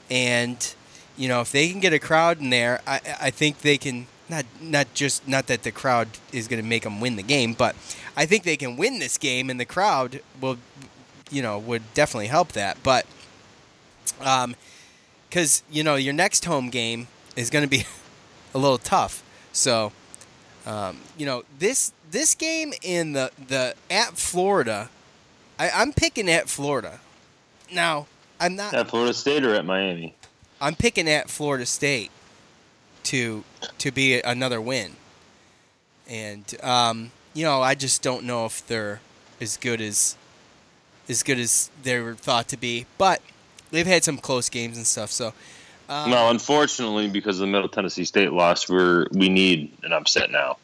[0.10, 0.74] and
[1.18, 4.08] you know if they can get a crowd in there, I, I think they can
[4.30, 7.54] not not just not that the crowd is going to make them win the game,
[7.54, 7.76] but
[8.16, 10.58] I think they can win this game, and the crowd will,
[11.32, 12.78] you know, would definitely help that.
[12.84, 13.06] But,
[14.22, 14.56] um,
[15.30, 17.86] because you know your next home game is going to be
[18.54, 19.92] a little tough, so,
[20.66, 24.90] um, you know this this game in the the at Florida,
[25.60, 27.00] I, I'm picking at Florida.
[27.72, 28.08] Now
[28.40, 30.16] I'm not at Florida State or at Miami.
[30.64, 32.10] I'm picking at Florida State
[33.04, 33.44] to
[33.80, 34.94] to be another win.
[36.10, 39.02] And um, you know, I just don't know if they're
[39.42, 40.16] as good as
[41.10, 42.86] as good as they were thought to be.
[42.98, 43.22] But
[43.72, 45.12] they've had some close games and stuff.
[45.12, 45.34] So
[45.90, 50.32] um, no, unfortunately, because of the Middle Tennessee State loss, we're we need an upset
[50.32, 50.58] now.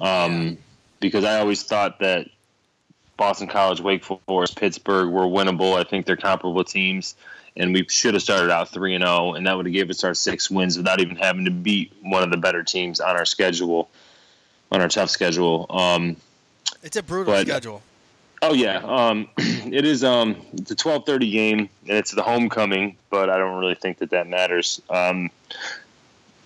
[0.00, 0.54] Um, yeah.
[0.98, 2.28] Because I always thought that
[3.16, 5.76] Boston College, Wake Forest, Pittsburgh were winnable.
[5.78, 7.14] I think they're comparable teams
[7.56, 10.04] and we should have started out 3 and 0 and that would have given us
[10.04, 13.24] our six wins without even having to beat one of the better teams on our
[13.24, 13.88] schedule
[14.70, 15.66] on our tough schedule.
[15.70, 16.16] Um,
[16.82, 17.82] it's a brutal but, schedule.
[18.42, 18.78] Oh yeah.
[18.78, 23.58] Um, it is um, it's a 12:30 game and it's the homecoming but I don't
[23.58, 24.82] really think that that matters.
[24.90, 25.30] Um,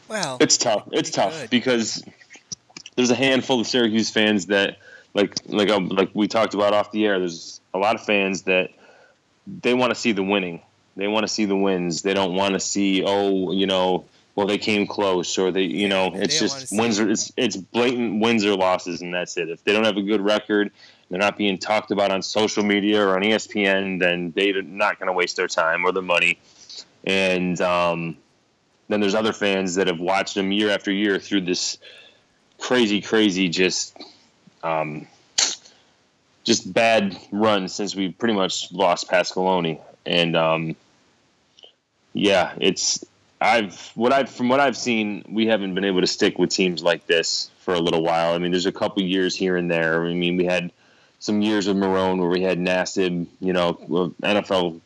[0.09, 0.89] well it's tough.
[0.93, 1.51] It's tough good.
[1.51, 2.05] because
[2.95, 4.79] there's a handful of Syracuse fans that
[5.15, 8.43] like like um, like we talked about off the air there's a lot of fans
[8.43, 8.71] that
[9.63, 10.63] they want to see the winning
[10.97, 12.03] they want to see the wins.
[12.03, 15.89] They don't want to see, oh, you know, well they came close or they, you
[15.89, 17.01] know, it's just wins.
[17.01, 19.49] Or, it's it's blatant wins or losses, and that's it.
[19.49, 20.71] If they don't have a good record,
[21.09, 25.07] they're not being talked about on social media or on ESPN, then they're not going
[25.07, 26.39] to waste their time or their money.
[27.05, 28.19] And um,
[28.89, 31.79] then there's other fans that have watched them year after year through this
[32.59, 33.97] crazy, crazy, just.
[34.63, 35.07] Um,
[36.45, 40.77] just bad run since we pretty much lost Pasqualoni, and um,
[42.13, 43.05] yeah, it's
[43.41, 46.83] I've what I've from what I've seen, we haven't been able to stick with teams
[46.83, 48.35] like this for a little while.
[48.35, 50.05] I mean, there's a couple years here and there.
[50.05, 50.73] I mean, we had
[51.21, 53.75] some years with Marrone where we had Nassib, you know,
[54.23, 54.81] NFL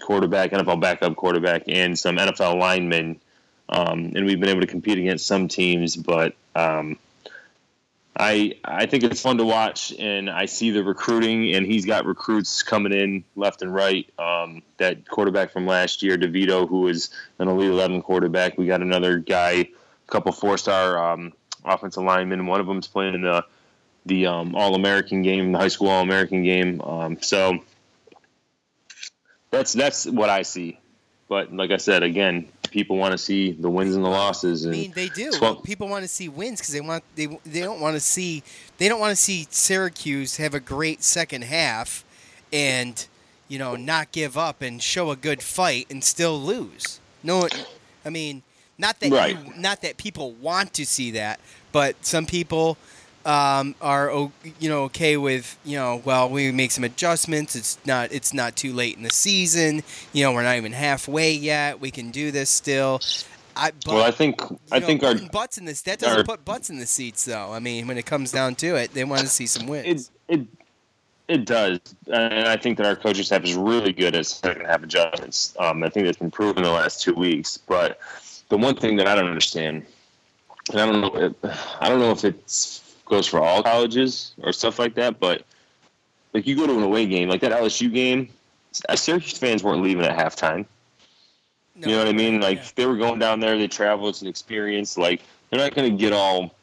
[0.00, 3.20] quarterback, NFL backup quarterback, and some NFL linemen,
[3.68, 6.98] um, and we've been able to compete against some teams, but um,
[8.16, 12.06] I I think it's fun to watch, and I see the recruiting, and he's got
[12.06, 14.08] recruits coming in left and right.
[14.18, 18.56] Um, that quarterback from last year, DeVito, who is an Elite Eleven quarterback.
[18.56, 19.68] We got another guy, a
[20.06, 21.32] couple four star um,
[21.64, 22.46] offensive linemen.
[22.46, 23.44] One of them's playing in the
[24.06, 26.80] the um, All American game, the high school All American game.
[26.82, 27.58] Um, so
[29.50, 30.78] that's that's what I see.
[31.34, 34.66] But like I said, again, people want to see the wins and the losses.
[34.66, 35.32] And I mean, they do.
[35.40, 38.44] Well, people want to see wins because they want they they don't want to see
[38.78, 42.04] they don't want to see Syracuse have a great second half,
[42.52, 43.04] and
[43.48, 47.00] you know not give up and show a good fight and still lose.
[47.24, 47.48] No,
[48.04, 48.44] I mean,
[48.78, 49.36] not that right.
[49.36, 51.40] you, not that people want to see that,
[51.72, 52.78] but some people
[53.26, 57.56] um, are you know okay with you know well we make some adjustments.
[57.56, 59.82] It's not it's not too late in the season.
[60.12, 61.80] You know we're not even halfway yet.
[61.80, 63.00] We can do this still.
[63.56, 64.40] I, but, well, I think
[64.72, 67.24] I know, think our butts in this that doesn't our, put butts in the seats
[67.24, 67.52] though.
[67.52, 70.10] I mean, when it comes down to it, they want to see some wins.
[70.28, 70.46] It it
[71.26, 71.80] it does,
[72.12, 75.54] and I think that our coaching staff is really good at second half adjustments.
[75.58, 77.56] Um, I think that's been proven the last two weeks.
[77.56, 77.98] But
[78.48, 79.86] the one thing that I don't understand,
[80.70, 81.34] and I don't know,
[81.80, 85.20] I don't know if it's goes for all colleges or stuff like that.
[85.20, 85.44] But
[86.32, 88.28] like you go to an away game, like that LSU game,
[88.88, 90.66] uh, Syracuse fans weren't leaving at halftime.
[91.76, 92.40] No, you know what I mean?
[92.40, 92.70] Like yeah.
[92.76, 94.96] they were going down there, they travel, it's an experience.
[94.96, 96.54] Like they're not going to get all,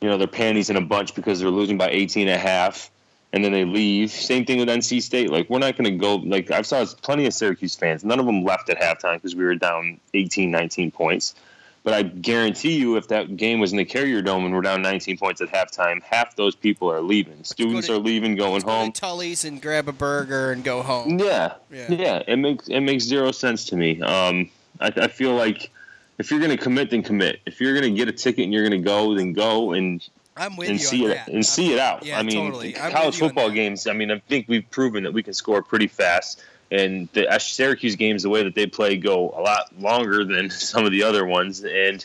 [0.00, 2.90] you know, their panties in a bunch because they're losing by 18 and a half
[3.32, 4.10] and then they leave.
[4.10, 5.30] Same thing with NC State.
[5.30, 6.16] Like we're not going to go.
[6.16, 8.04] Like I've saw plenty of Syracuse fans.
[8.04, 11.34] None of them left at halftime because we were down 18, 19 points.
[11.84, 14.82] But I guarantee you, if that game was in the Carrier Dome and we're down
[14.82, 17.44] 19 points at halftime, half those people are leaving.
[17.44, 18.92] Students to, are leaving, going home.
[18.92, 21.18] To Tully's and grab a burger and go home.
[21.18, 22.22] Yeah, yeah, yeah.
[22.26, 24.02] It makes it makes zero sense to me.
[24.02, 25.70] Um, I, I feel like
[26.18, 27.40] if you're going to commit, then commit.
[27.46, 30.06] If you're going to get a ticket and you're going to go, then go and
[30.36, 31.28] I'm with and you see it that.
[31.28, 32.04] and I'm, see it out.
[32.04, 32.72] Yeah, I mean, totally.
[32.72, 33.86] college football games.
[33.86, 36.42] I mean, I think we've proven that we can score pretty fast.
[36.70, 40.84] And the Syracuse games, the way that they play, go a lot longer than some
[40.84, 41.64] of the other ones.
[41.64, 42.04] And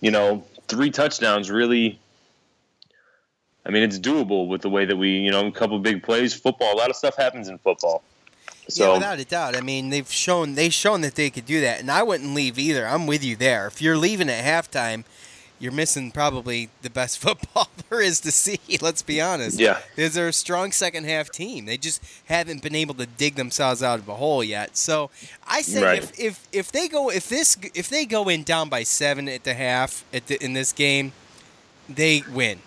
[0.00, 1.98] you know, three touchdowns really.
[3.64, 6.34] I mean, it's doable with the way that we, you know, a couple big plays.
[6.34, 8.02] Football, a lot of stuff happens in football.
[8.68, 9.56] So, yeah, without a doubt.
[9.56, 12.58] I mean, they've shown they've shown that they could do that, and I wouldn't leave
[12.58, 12.86] either.
[12.86, 13.66] I'm with you there.
[13.66, 15.04] If you're leaving at halftime,
[15.62, 18.58] you're missing probably the best football there is to see.
[18.80, 19.60] Let's be honest.
[19.60, 19.78] Yeah.
[19.96, 21.66] Is there a strong second half team?
[21.66, 24.76] They just haven't been able to dig themselves out of a hole yet.
[24.76, 25.10] So
[25.46, 26.02] I say right.
[26.02, 29.44] if, if if they go if this if they go in down by seven at
[29.44, 31.12] the half at the, in this game,
[31.88, 32.58] they win.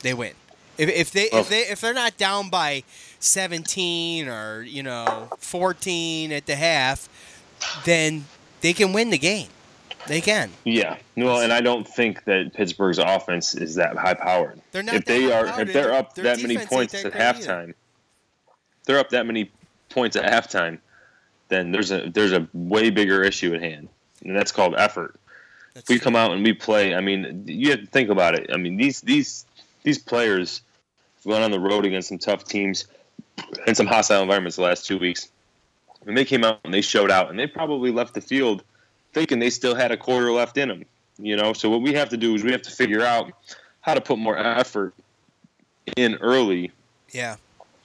[0.00, 0.34] They win.
[0.78, 1.40] If, if they oh.
[1.40, 2.84] if they if they're not down by
[3.18, 7.08] 17 or you know 14 at the half,
[7.84, 8.26] then
[8.60, 9.48] they can win the game.
[10.06, 10.50] They can.
[10.64, 10.96] Yeah.
[11.16, 14.60] Well, and I don't think that Pittsburgh's offense is that high powered.
[14.72, 14.96] They're not.
[14.96, 17.74] If they are, if they're up that many points at halftime, either.
[18.84, 19.50] they're up that many
[19.90, 20.78] points at halftime,
[21.48, 23.88] then there's a there's a way bigger issue at hand,
[24.24, 25.18] and that's called effort.
[25.74, 26.04] That's we true.
[26.04, 28.50] come out and we play, I mean, you have to think about it.
[28.52, 29.46] I mean, these these
[29.84, 30.62] these players
[31.24, 32.86] went on the road against some tough teams
[33.66, 35.28] and some hostile environments the last two weeks.
[36.06, 38.64] And they came out and they showed out, and they probably left the field
[39.12, 40.84] thinking they still had a quarter left in them.
[41.18, 43.32] You know, so what we have to do is we have to figure out
[43.80, 44.94] how to put more effort
[45.96, 46.72] in early.
[47.10, 47.36] Yeah.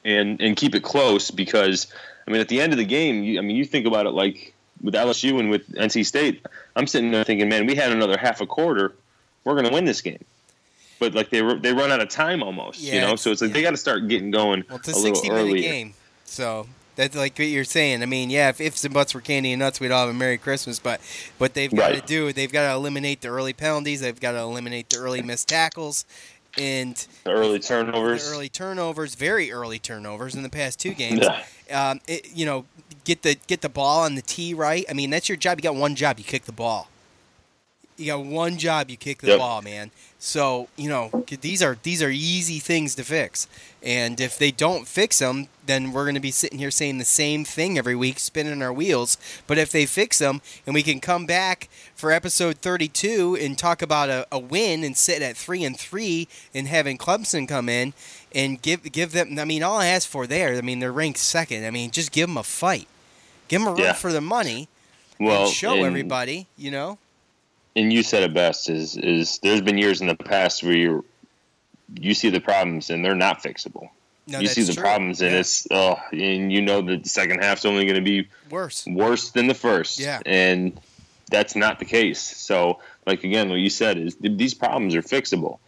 [0.06, 1.88] And and keep it close because
[2.28, 4.12] I mean at the end of the game, you, I mean you think about it
[4.12, 8.18] like with LSU and with NC State, I'm sitting there thinking, man, we had another
[8.18, 8.94] half a quarter,
[9.44, 10.24] we're going to win this game.
[11.00, 13.16] But like they they run out of time almost, yeah, you know.
[13.16, 13.54] So it's like yeah.
[13.56, 15.94] they got to start getting going well, it's a, a little 60 minute game.
[16.26, 18.04] So that's like what you're saying.
[18.04, 20.18] I mean, yeah, if ifs and buts were candy and nuts, we'd all have a
[20.18, 20.80] Merry Christmas.
[20.80, 21.00] But
[21.38, 22.02] what they've got right.
[22.02, 24.02] to do, they've got to eliminate the early penalties.
[24.02, 26.06] They've got to eliminate the early missed tackles
[26.58, 28.28] and the early turnovers.
[28.28, 31.22] The early turnovers, very early turnovers in the past two games.
[31.22, 31.90] Yeah.
[31.90, 32.66] Um, it, you know,
[33.04, 34.86] get the get the ball on the tee right.
[34.90, 35.60] I mean, that's your job.
[35.60, 36.18] You got one job.
[36.18, 36.90] You kick the ball.
[37.98, 38.90] You got one job.
[38.90, 39.40] You kick the yep.
[39.40, 39.92] ball, man.
[40.20, 43.48] So you know these are these are easy things to fix,
[43.84, 47.06] and if they don't fix them, then we're going to be sitting here saying the
[47.06, 49.18] same thing every week, spinning our wheels.
[49.46, 53.82] But if they fix them, and we can come back for episode 32 and talk
[53.82, 57.94] about a, a win and sit at three and three, and having Clemson come in
[58.34, 59.38] and give give them.
[59.38, 60.56] I mean, all I ask for there.
[60.56, 61.66] I mean, they're ranked second.
[61.66, 62.88] I mean, just give them a fight,
[63.48, 63.94] give them a run yeah.
[63.94, 64.68] for the money.
[65.20, 66.98] Well, and show and- everybody, you know.
[67.78, 71.06] And you said it best is is there's been years in the past where you
[72.00, 73.90] you see the problems and they're not fixable.
[74.30, 74.82] No, you see the true.
[74.84, 75.40] problems and Yeah.
[75.40, 78.86] it's oh and you know the second half's only going to be Worse.
[78.86, 80.00] worse than the first.
[80.00, 80.20] Yeah.
[80.26, 80.78] And
[81.32, 82.20] that's not the case.
[82.20, 85.60] So like again what you said is these problems are fixable.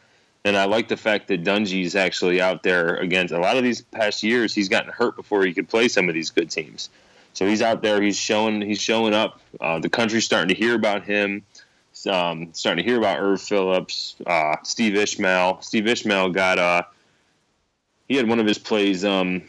[0.45, 3.81] And I like the fact that Dungey's actually out there against a lot of these
[3.81, 4.55] past years.
[4.55, 6.89] He's gotten hurt before he could play some of these good teams.
[7.33, 8.01] So he's out there.
[8.01, 8.61] He's showing.
[8.61, 9.39] He's showing up.
[9.61, 11.43] Uh, the country's starting to hear about him.
[12.07, 15.61] Um, starting to hear about Erv Philips, uh, Steve Ishmael.
[15.61, 16.83] Steve Ishmael got uh,
[18.07, 19.05] he had one of his plays.
[19.05, 19.43] Um,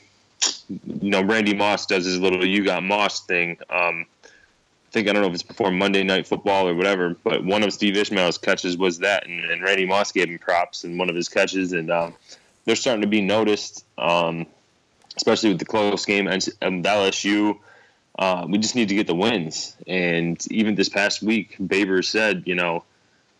[0.69, 3.59] you know, Randy Moss does his little "you got Moss" thing.
[3.69, 7.45] Um, I think I don't know if it's before Monday Night Football or whatever, but
[7.45, 10.99] one of Steve Ishmael's catches was that, and, and Randy Moss gave him props in
[10.99, 12.15] one of his catches, and um,
[12.65, 14.47] they're starting to be noticed, um,
[15.17, 17.59] especially with the close game and LSU.
[18.21, 22.43] Uh, we just need to get the wins, and even this past week, Babers said,
[22.45, 22.85] you know,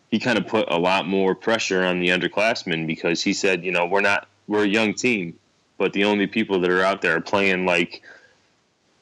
[0.09, 3.71] he kind of put a lot more pressure on the underclassmen because he said, you
[3.71, 5.37] know, we're not we're a young team,
[5.77, 8.01] but the only people that are out there are playing like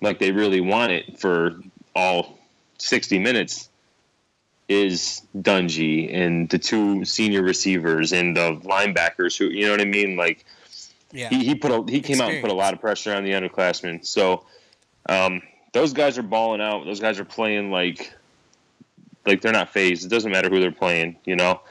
[0.01, 1.59] like they really want it for
[1.95, 2.38] all
[2.77, 3.69] 60 minutes
[4.67, 9.86] is Dungey and the two senior receivers and the linebackers who you know what I
[9.86, 10.45] mean like
[11.11, 11.30] yeah.
[11.30, 12.21] he, he put a, he came Experience.
[12.21, 14.45] out and put a lot of pressure on the underclassmen so
[15.07, 15.41] um,
[15.72, 16.86] those guys are balling out.
[16.86, 18.13] Those guys are playing like
[19.26, 20.05] like they're not phased.
[20.05, 21.61] It doesn't matter who they're playing you know?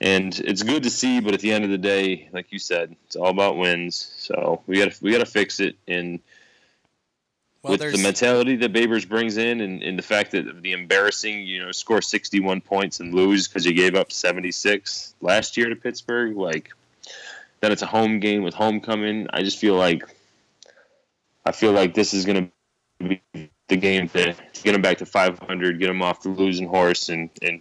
[0.00, 2.96] And it's good to see but at the end of the day like you said
[3.06, 4.12] it's all about wins.
[4.18, 5.76] So we got to we got to fix it.
[5.86, 6.20] And
[7.62, 11.42] well, with the mentality that Babers brings in, and, and, the fact that the embarrassing,
[11.42, 15.76] you know, score 61 points and lose because you gave up 76 last year to
[15.76, 16.70] Pittsburgh, like
[17.60, 19.26] then it's a home game with homecoming.
[19.30, 20.04] I just feel like
[21.44, 22.50] I feel like this is going to
[23.08, 23.22] be
[23.68, 27.30] the game to, get them back to 500, get them off the losing horse, and
[27.42, 27.60] and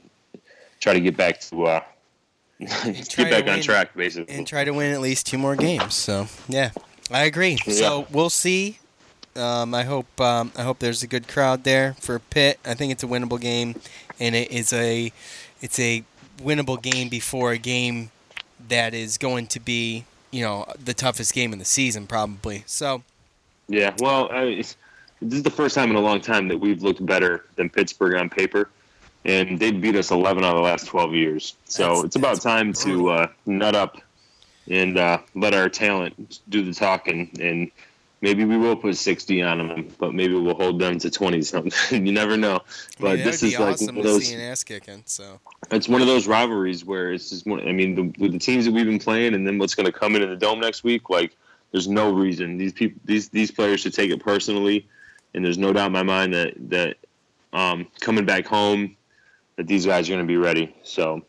[0.79, 1.83] try to get back to uh,
[2.59, 5.95] get back on track basically, and try to win at least two more games.
[5.95, 6.71] So yeah,
[7.11, 7.57] I agree.
[7.65, 7.73] Yeah.
[7.73, 8.79] So we'll see
[9.35, 12.59] um, I hope um, I hope there's a good crowd there for Pitt.
[12.65, 13.75] I think it's a winnable game,
[14.19, 15.11] and it is a
[15.61, 16.03] it's a
[16.39, 18.11] winnable game before a game
[18.67, 22.63] that is going to be you know the toughest game in the season probably.
[22.65, 23.03] So
[23.67, 24.63] yeah, well, I,
[25.21, 28.15] this is the first time in a long time that we've looked better than Pittsburgh
[28.15, 28.69] on paper,
[29.25, 31.55] and they beat us 11 out of the last 12 years.
[31.65, 33.97] So that's, it's about time to uh, nut up
[34.69, 37.71] and uh, let our talent do the talking and
[38.21, 42.05] maybe we will put 60 on them, but maybe we'll hold them to 20 something.
[42.05, 42.61] you never know.
[42.99, 45.03] But this is awesome like one of those ass kicking.
[45.05, 45.39] So
[45.71, 47.67] it's one of those rivalries where it's just one.
[47.67, 49.91] I mean, the, with the teams that we've been playing, and then what's going to
[49.91, 51.35] come into the dome next week, like
[51.71, 54.87] there's no reason these people, these these players should take it personally,
[55.33, 56.97] and there's no doubt in my mind that that
[57.53, 58.95] um, coming back home,
[59.57, 60.75] that these guys are going to be ready.
[60.83, 61.23] So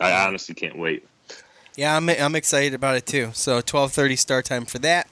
[0.00, 1.06] I honestly can't wait.
[1.76, 3.30] Yeah, I'm I'm excited about it too.
[3.32, 5.08] So 12:30 start time for that.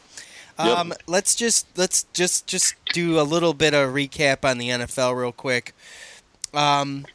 [0.59, 1.03] Um, yep.
[1.07, 5.33] Let's just let's just just do a little bit of recap on the NFL real
[5.33, 5.75] quick.
[6.53, 7.07] Um,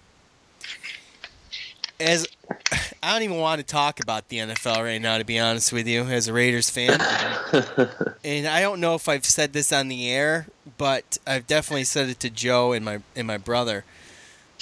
[1.99, 2.27] as
[3.01, 5.87] I don't even want to talk about the NFL right now, to be honest with
[5.87, 6.99] you, as a Raiders fan.
[8.23, 10.47] and I don't know if I've said this on the air,
[10.79, 13.83] but I've definitely said it to Joe and my and my brother.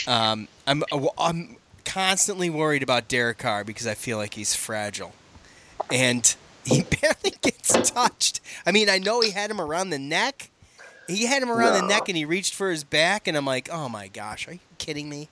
[0.06, 0.84] Um, I'm
[1.18, 1.56] I'm
[1.86, 5.14] constantly worried about Derek Carr because I feel like he's fragile,
[5.90, 8.42] and he barely gets touched.
[8.66, 10.50] I mean, I know he had him around the neck.
[11.08, 11.82] He had him around no.
[11.82, 14.54] the neck and he reached for his back, and I'm like, oh my gosh, are
[14.54, 15.30] you kidding me?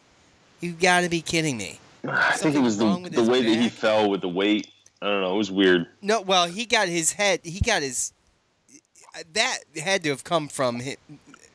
[0.62, 1.80] You've got to be kidding me.
[2.08, 3.50] I think it was the, the way back?
[3.50, 4.70] that he fell with the weight.
[5.02, 5.34] I don't know.
[5.34, 5.88] It was weird.
[6.02, 7.42] No, well, he got his head.
[7.44, 8.14] He got his.
[9.34, 10.82] That had to have come from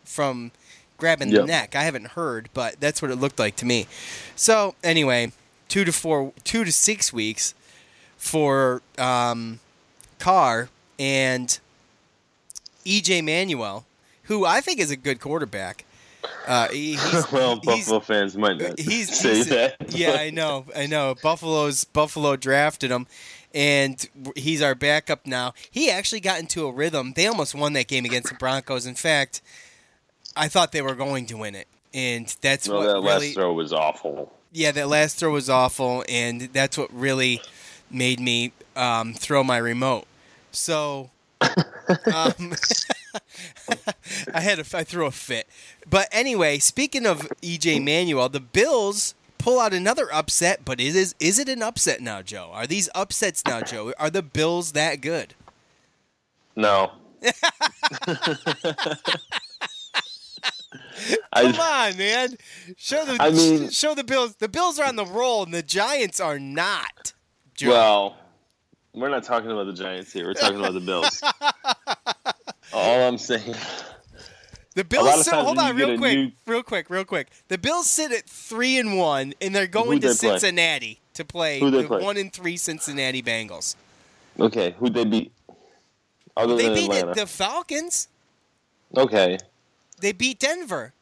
[0.05, 0.53] from
[0.97, 1.43] grabbing yep.
[1.43, 1.75] the neck.
[1.75, 3.87] I haven't heard, but that's what it looked like to me.
[4.37, 5.33] So anyway,
[5.69, 7.55] two to four, two to six weeks
[8.17, 9.61] for um,
[10.19, 11.59] Carr and
[12.85, 13.87] EJ Manuel,
[14.25, 15.85] who I think is a good quarterback.
[16.47, 19.77] Uh, he's, well, Buffalo fans might not he's, say he's, that.
[19.89, 21.15] Yeah, I know, I know.
[21.23, 23.07] Buffalo's Buffalo drafted him,
[23.55, 25.55] and he's our backup now.
[25.71, 27.13] He actually got into a rhythm.
[27.15, 28.87] They almost won that game against the Broncos.
[28.87, 29.43] In fact,
[30.37, 33.35] I thought they were going to win it, and that's well, what that really, last
[33.35, 34.33] throw was awful.
[34.53, 37.41] Yeah, that last throw was awful, and that's what really
[37.91, 40.07] made me um, throw my remote.
[40.53, 42.55] So um,
[44.35, 45.49] I had a, I threw a fit.
[45.89, 51.15] But anyway, speaking of EJ Manuel, the Bills pull out another upset, but it is
[51.19, 52.51] is it an upset now, Joe?
[52.53, 53.93] Are these upsets now, Joe?
[53.99, 55.35] Are the Bills that good?
[56.55, 56.93] No.
[61.35, 62.37] Come on, man.
[62.77, 64.37] Show the I mean, show the Bills.
[64.37, 67.13] The Bills are on the roll and the Giants are not.
[67.55, 67.71] Joe.
[67.71, 68.17] Well,
[68.95, 70.27] we're not talking about the Giants here.
[70.27, 71.23] We're talking about the Bills.
[72.73, 73.55] All I'm saying.
[74.81, 75.29] The Bills.
[75.29, 77.29] hold on, real quick, new- real quick, real quick.
[77.49, 80.39] The Bills sit at three and one, and they're going Who'd to they play?
[80.39, 82.03] Cincinnati to play Who'd the play?
[82.03, 83.77] one and three Cincinnati Bengals.
[84.39, 85.33] Okay, who'd they beat?
[86.35, 88.09] Other They beat the, the Falcons.
[88.97, 89.37] okay,
[90.01, 90.95] They beat Denver.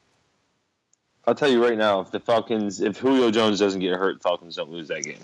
[1.25, 4.57] I'll tell you right now, if the Falcons, if Julio Jones doesn't get hurt, Falcons
[4.57, 5.21] don't lose that game.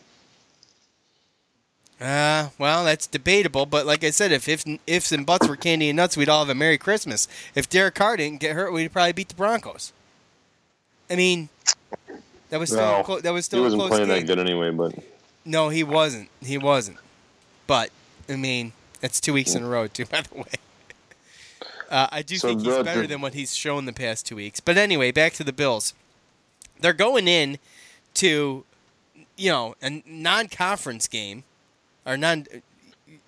[2.01, 5.89] Uh, well, that's debatable, but like I said, if if ifs and buts were candy
[5.89, 7.29] and nuts, we'd all have a Merry Christmas.
[7.55, 9.93] If Derek Carr didn't get hurt, we'd probably beat the Broncos.
[11.09, 11.49] I mean,
[12.51, 14.21] that was still No, a clo- that was still a wasn't close playing game.
[14.21, 14.95] that good anyway, but
[15.45, 16.29] No, he wasn't.
[16.45, 16.99] He wasn't.
[17.67, 17.91] But
[18.29, 20.05] I mean, that's two weeks in a row, too.
[20.11, 20.45] By the way,
[21.91, 24.59] uh, I do So think he's better than what he's shown the past two weeks.
[24.61, 25.95] But anyway, back to the Bills.
[26.81, 27.59] They're going in
[28.15, 28.65] to,
[29.37, 31.45] you know, a non-conference game,
[32.07, 32.47] or non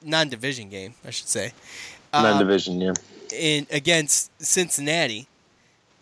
[0.02, 1.52] non-division game, I should say.
[2.12, 2.92] Uh, non-division, yeah.
[3.32, 5.26] in against Cincinnati,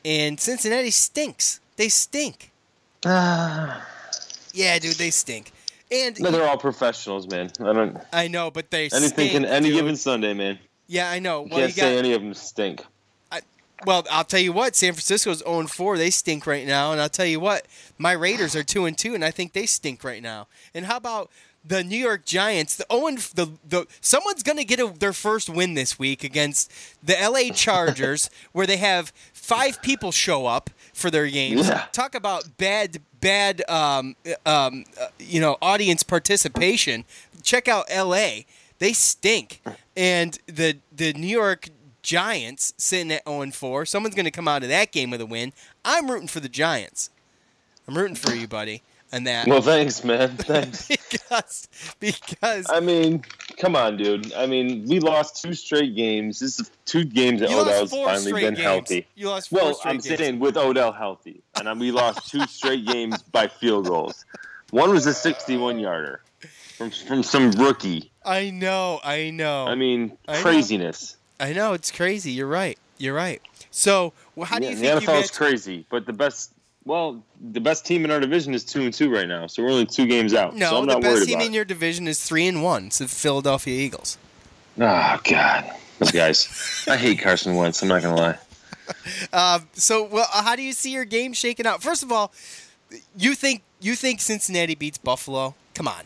[0.05, 1.61] and Cincinnati stinks.
[1.77, 2.51] They stink.
[3.05, 5.53] yeah, dude, they stink.
[5.91, 7.51] And No, they're all professionals, man.
[7.61, 7.97] I don't.
[8.13, 9.77] I know, but they Anything stink, can any dude.
[9.77, 10.59] given Sunday, man.
[10.87, 11.45] Yeah, I know.
[11.45, 11.89] You Well, can't you got.
[11.89, 12.85] say any of them stink.
[13.87, 14.75] well, I'll tell you what.
[14.77, 15.99] San Francisco's 0 4.
[15.99, 17.67] They stink right now, and I'll tell you what.
[17.99, 20.47] My Raiders are 2 and 2, and I think they stink right now.
[20.75, 21.31] And how about
[21.65, 22.77] the New York Giants?
[22.77, 26.71] The Owen, the the someone's gonna get a, their first win this week against
[27.03, 27.51] the L.A.
[27.53, 31.69] Chargers, where they have five people show up for their games.
[31.69, 31.87] Yeah.
[31.93, 37.05] Talk about bad bad um, um, uh, you know audience participation.
[37.43, 38.47] Check out L.A.
[38.79, 39.61] They stink,
[39.97, 41.69] and the the New York
[42.05, 43.87] Giants sitting at 0 4.
[43.87, 45.53] Someone's going to come out of that game with a win.
[45.85, 47.11] I'm rooting for the Giants.
[47.89, 48.83] I'm rooting for you, buddy,
[49.15, 50.37] and that Well, thanks, man.
[50.37, 50.89] Thanks.
[50.89, 51.69] because
[52.01, 53.25] because I mean,
[53.59, 54.33] come on, dude.
[54.35, 56.41] I mean, we lost two straight games.
[56.41, 58.59] This is two games that Odell's finally been games.
[58.59, 59.07] healthy.
[59.15, 60.19] You lost four Well, I'm games.
[60.19, 64.25] saying with Odell healthy, and we lost two straight games by field goals.
[64.71, 66.21] One was a 61 yarder
[66.77, 68.11] from from some rookie.
[68.25, 69.67] I know, I know.
[69.67, 70.43] I mean, I know.
[70.43, 71.17] craziness.
[71.39, 72.33] I know it's crazy.
[72.33, 72.79] You're right.
[72.99, 73.43] You're right.
[73.71, 76.53] So, well, how do you the think the NFL is crazy, but the best.
[76.87, 79.71] Well, the best team in our division is two and two right now, so we're
[79.71, 80.55] only two games out.
[80.55, 82.63] No, so I'm the not best worried team about in your division is three and
[82.63, 82.87] one.
[82.87, 84.19] It's the Philadelphia Eagles.
[84.79, 86.85] Oh God, those guys!
[86.89, 87.81] I hate Carson Wentz.
[87.83, 88.39] I'm not gonna lie.
[89.33, 91.83] Uh, so, well, uh, how do you see your game shaking out?
[91.83, 92.35] First of all,
[93.17, 95.55] you think you think Cincinnati beats Buffalo?
[95.73, 96.05] Come on,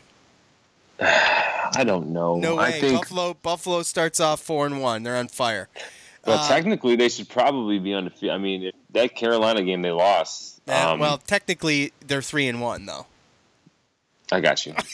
[1.00, 2.36] I don't know.
[2.38, 2.66] no way.
[2.66, 5.02] I think, Buffalo Buffalo starts off four and one.
[5.02, 5.68] They're on fire.
[6.24, 8.30] well, uh, technically, they should probably be undefeated.
[8.32, 10.57] I mean, that Carolina game they lost.
[10.68, 13.06] Uh, um, well, technically they're three and one though.
[14.30, 14.74] I got you.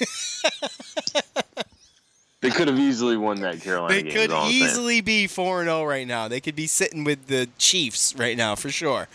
[2.41, 4.13] they could have easily won that Carolina They game.
[4.13, 4.63] could I'm saying.
[4.63, 6.29] easily be four and zero right now.
[6.29, 9.09] They could be sitting with the Chiefs right now for sure,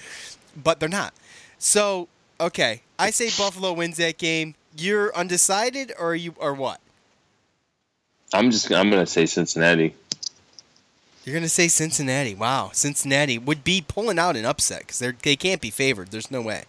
[0.62, 1.14] but they're not.
[1.58, 2.08] So
[2.40, 4.56] okay, I say Buffalo wins that game.
[4.78, 6.80] You're undecided, or you or what?
[8.34, 8.72] I'm just.
[8.72, 9.96] I'm gonna say Cincinnati.
[11.26, 12.34] You're gonna say Cincinnati.
[12.34, 16.10] Wow, Cincinnati would be pulling out an upset because they they can't be favored.
[16.10, 16.64] There's no way.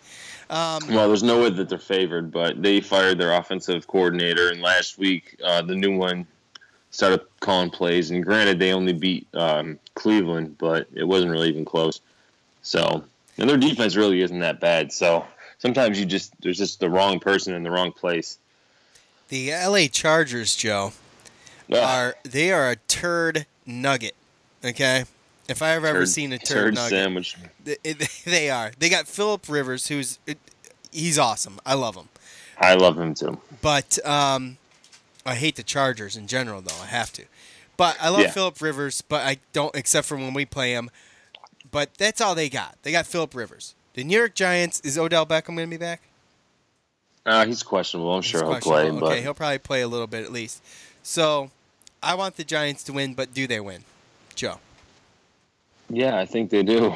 [0.50, 4.60] Um, Well, there's no way that they're favored, but they fired their offensive coordinator, and
[4.60, 6.26] last week uh, the new one
[6.90, 8.10] started calling plays.
[8.10, 12.00] And granted, they only beat um, Cleveland, but it wasn't really even close.
[12.62, 13.04] So,
[13.38, 14.92] and their defense really isn't that bad.
[14.92, 15.24] So
[15.58, 18.38] sometimes you just there's just the wrong person in the wrong place.
[19.28, 19.86] the L.A.
[19.86, 20.92] Chargers, Joe,
[21.72, 24.16] are they are a turd nugget.
[24.64, 25.04] Okay,
[25.48, 27.36] if I have ever Turd- seen a turd, turd nugget, sandwich.
[27.64, 28.72] It- They are.
[28.78, 30.38] They got Philip Rivers, who's it,
[30.92, 31.58] he's awesome.
[31.64, 32.08] I love him.
[32.58, 33.40] I love him too.
[33.62, 34.58] But um,
[35.24, 36.76] I hate the Chargers in general, though.
[36.82, 37.24] I have to.
[37.78, 38.30] But I love Yeah.
[38.30, 40.90] Philip Rivers, but I don't, except for when we play him.
[41.70, 42.76] But that's all they got.
[42.82, 43.74] They got Philip Rivers.
[43.94, 46.02] The New York Giants is Odell Beckham going to be back?
[47.24, 48.14] Uh, he's questionable.
[48.14, 49.00] I'm sure He's he'll play, questionable.
[49.08, 50.62] but okay, he'll probably play a little bit at least.
[51.02, 51.50] So
[52.02, 53.84] I want the Giants to win, but do they win,
[54.40, 54.58] Joe?
[55.90, 56.94] yeah, I think they do.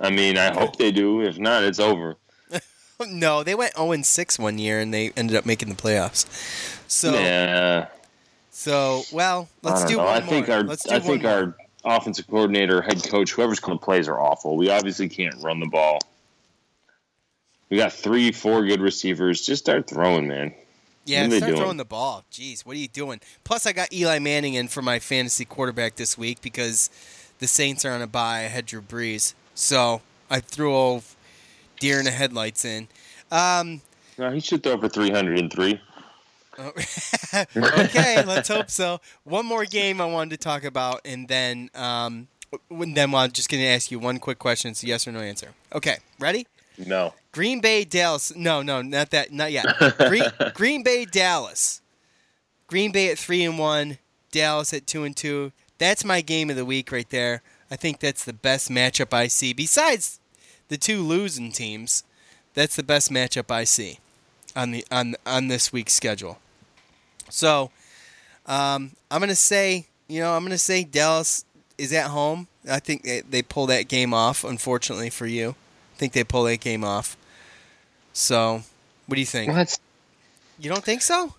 [0.00, 1.22] I mean, I hope they do.
[1.22, 2.16] If not, it's over.
[3.08, 6.26] No, they went 0 6 one year and they ended up making the playoffs.
[6.86, 7.88] So, yeah,
[8.52, 10.04] so well, let's do know.
[10.04, 11.32] one I think our I think more.
[11.32, 14.56] our offensive coordinator, head coach, whoever's calling plays are awful.
[14.56, 15.98] We obviously can't run the ball.
[17.68, 19.44] We got three, four good receivers.
[19.44, 20.54] Just start throwing, man.
[21.04, 21.60] Yeah, What are they start doing?
[21.62, 22.24] throwing the ball.
[22.32, 23.20] Jeez, what are you doing?
[23.44, 26.88] Plus, I got Eli Manning in for my fantasy quarterback this week because
[27.40, 28.38] the Saints are on a bye.
[28.40, 30.00] I had Drew Brees, so
[30.30, 31.04] I threw old
[31.80, 32.88] deer in the headlights in.
[33.30, 33.82] Um,
[34.16, 35.80] No, he should throw for three hundred and three.
[37.56, 39.00] okay, let's hope so.
[39.24, 42.28] One more game I wanted to talk about, and then um,
[42.70, 44.70] Then I'm just going to ask you one quick question.
[44.70, 45.48] It's a yes or no answer.
[45.74, 46.46] Okay, ready?
[46.78, 47.14] No.
[47.34, 48.34] Green Bay, Dallas.
[48.36, 49.32] No, no, not that.
[49.32, 49.66] Not yet.
[49.98, 50.22] Green,
[50.54, 51.82] Green Bay, Dallas.
[52.68, 53.98] Green Bay at three and one.
[54.30, 55.50] Dallas at two and two.
[55.78, 57.42] That's my game of the week right there.
[57.72, 59.52] I think that's the best matchup I see.
[59.52, 60.20] Besides
[60.68, 62.04] the two losing teams,
[62.54, 63.98] that's the best matchup I see
[64.54, 66.38] on the on on this week's schedule.
[67.30, 67.72] So,
[68.46, 71.44] um, I'm gonna say, you know, I'm gonna say Dallas
[71.78, 72.46] is at home.
[72.70, 74.44] I think they, they pull that game off.
[74.44, 75.56] Unfortunately for you,
[75.94, 77.16] I think they pull that game off.
[78.14, 78.62] So,
[79.06, 79.52] what do you think?
[79.52, 79.78] What?
[80.58, 81.34] You don't think so?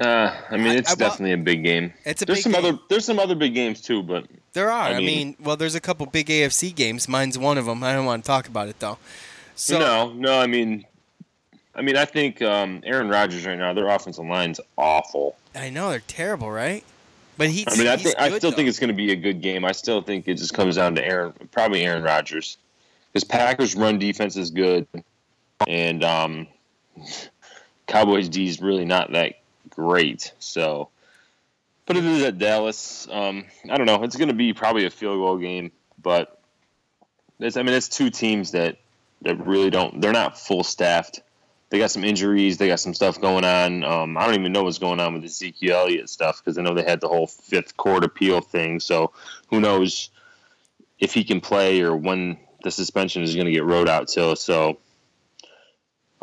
[0.00, 1.92] Uh, I mean, it's I- well, definitely a big game.
[2.04, 2.64] It's a there's big some game.
[2.64, 4.82] other there's some other big games too, but There are.
[4.88, 7.08] I I mean, mean- well, there's a couple big AFC games.
[7.08, 7.84] Mine's one of them.
[7.84, 8.98] I don't want to talk about it though.
[9.56, 10.40] So no, no.
[10.40, 10.84] I mean,
[11.74, 15.36] I mean, I think um, Aaron Rodgers right now, their offensive line's awful.
[15.54, 16.82] I know they're terrible, right?
[17.36, 17.66] But he's.
[17.68, 18.56] I mean, I he's think I still though.
[18.56, 19.64] think it's going to be a good game.
[19.64, 22.56] I still think it just comes down to Aaron, probably Aaron Rodgers,
[23.12, 24.86] because Packers run defense is good,
[25.66, 26.46] and um,
[27.86, 29.34] Cowboys D is really not that
[29.70, 30.32] great.
[30.38, 30.88] So,
[31.86, 33.08] but it is at Dallas.
[33.10, 34.02] Um, I don't know.
[34.02, 36.40] It's going to be probably a field goal game, but
[37.40, 38.78] it's, I mean, it's two teams that
[39.22, 40.00] that really don't.
[40.00, 41.20] They're not full staffed.
[41.70, 42.58] They got some injuries.
[42.58, 43.82] They got some stuff going on.
[43.82, 46.74] Um, I don't even know what's going on with Ezekiel Elliott stuff because I know
[46.74, 48.80] they had the whole fifth court appeal thing.
[48.80, 49.12] So
[49.48, 50.10] who knows
[50.98, 54.36] if he can play or when the suspension is going to get rode out till.
[54.36, 54.78] So,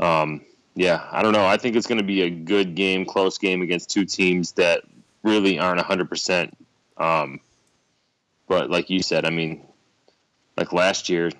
[0.01, 0.41] um,
[0.75, 1.45] yeah, I don't know.
[1.45, 4.83] I think it's going to be a good game, close game against two teams that
[5.23, 6.51] really aren't 100%.
[6.97, 7.39] Um,
[8.47, 9.61] but like you said, I mean,
[10.57, 11.31] like last year,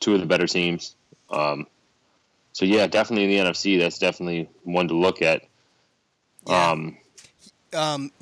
[0.00, 0.94] two of the better teams.
[1.30, 1.66] Um,
[2.52, 5.42] so yeah, definitely in the NFC, that's definitely one to look at.
[6.46, 6.98] Um,
[7.72, 8.12] um,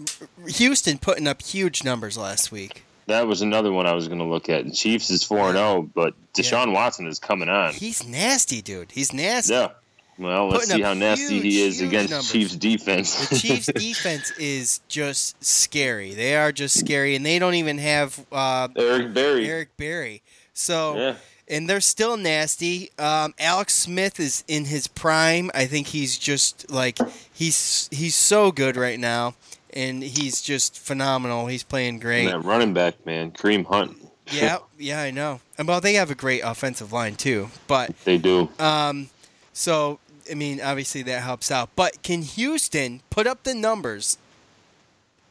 [0.46, 2.84] Houston putting up huge numbers last week.
[3.06, 4.72] that was another one I was going to look at.
[4.72, 7.74] Chiefs is four and zero, but Deshaun Watson is coming on.
[7.74, 8.92] He's nasty, dude.
[8.92, 9.54] He's nasty.
[9.54, 9.70] Yeah.
[10.18, 12.30] Well, let's see how nasty huge, he is against numbers.
[12.30, 13.28] Chiefs defense.
[13.28, 16.14] The Chiefs' defense is just scary.
[16.14, 19.48] They are just scary, and they don't even have uh, Eric Berry.
[19.48, 20.22] Eric Berry.
[20.54, 21.14] So, Yeah.
[21.48, 22.90] and they're still nasty.
[22.98, 25.50] Um, Alex Smith is in his prime.
[25.54, 26.98] I think he's just like
[27.32, 29.34] he's he's so good right now,
[29.72, 31.46] and he's just phenomenal.
[31.46, 32.26] He's playing great.
[32.28, 33.96] And that running back, man, Kareem Hunt.
[34.30, 35.40] Yeah, yeah, I know.
[35.58, 38.48] And well, they have a great offensive line too, but They do.
[38.58, 39.10] um,
[39.52, 39.98] so
[40.30, 41.70] I mean, obviously that helps out.
[41.74, 44.18] But can Houston put up the numbers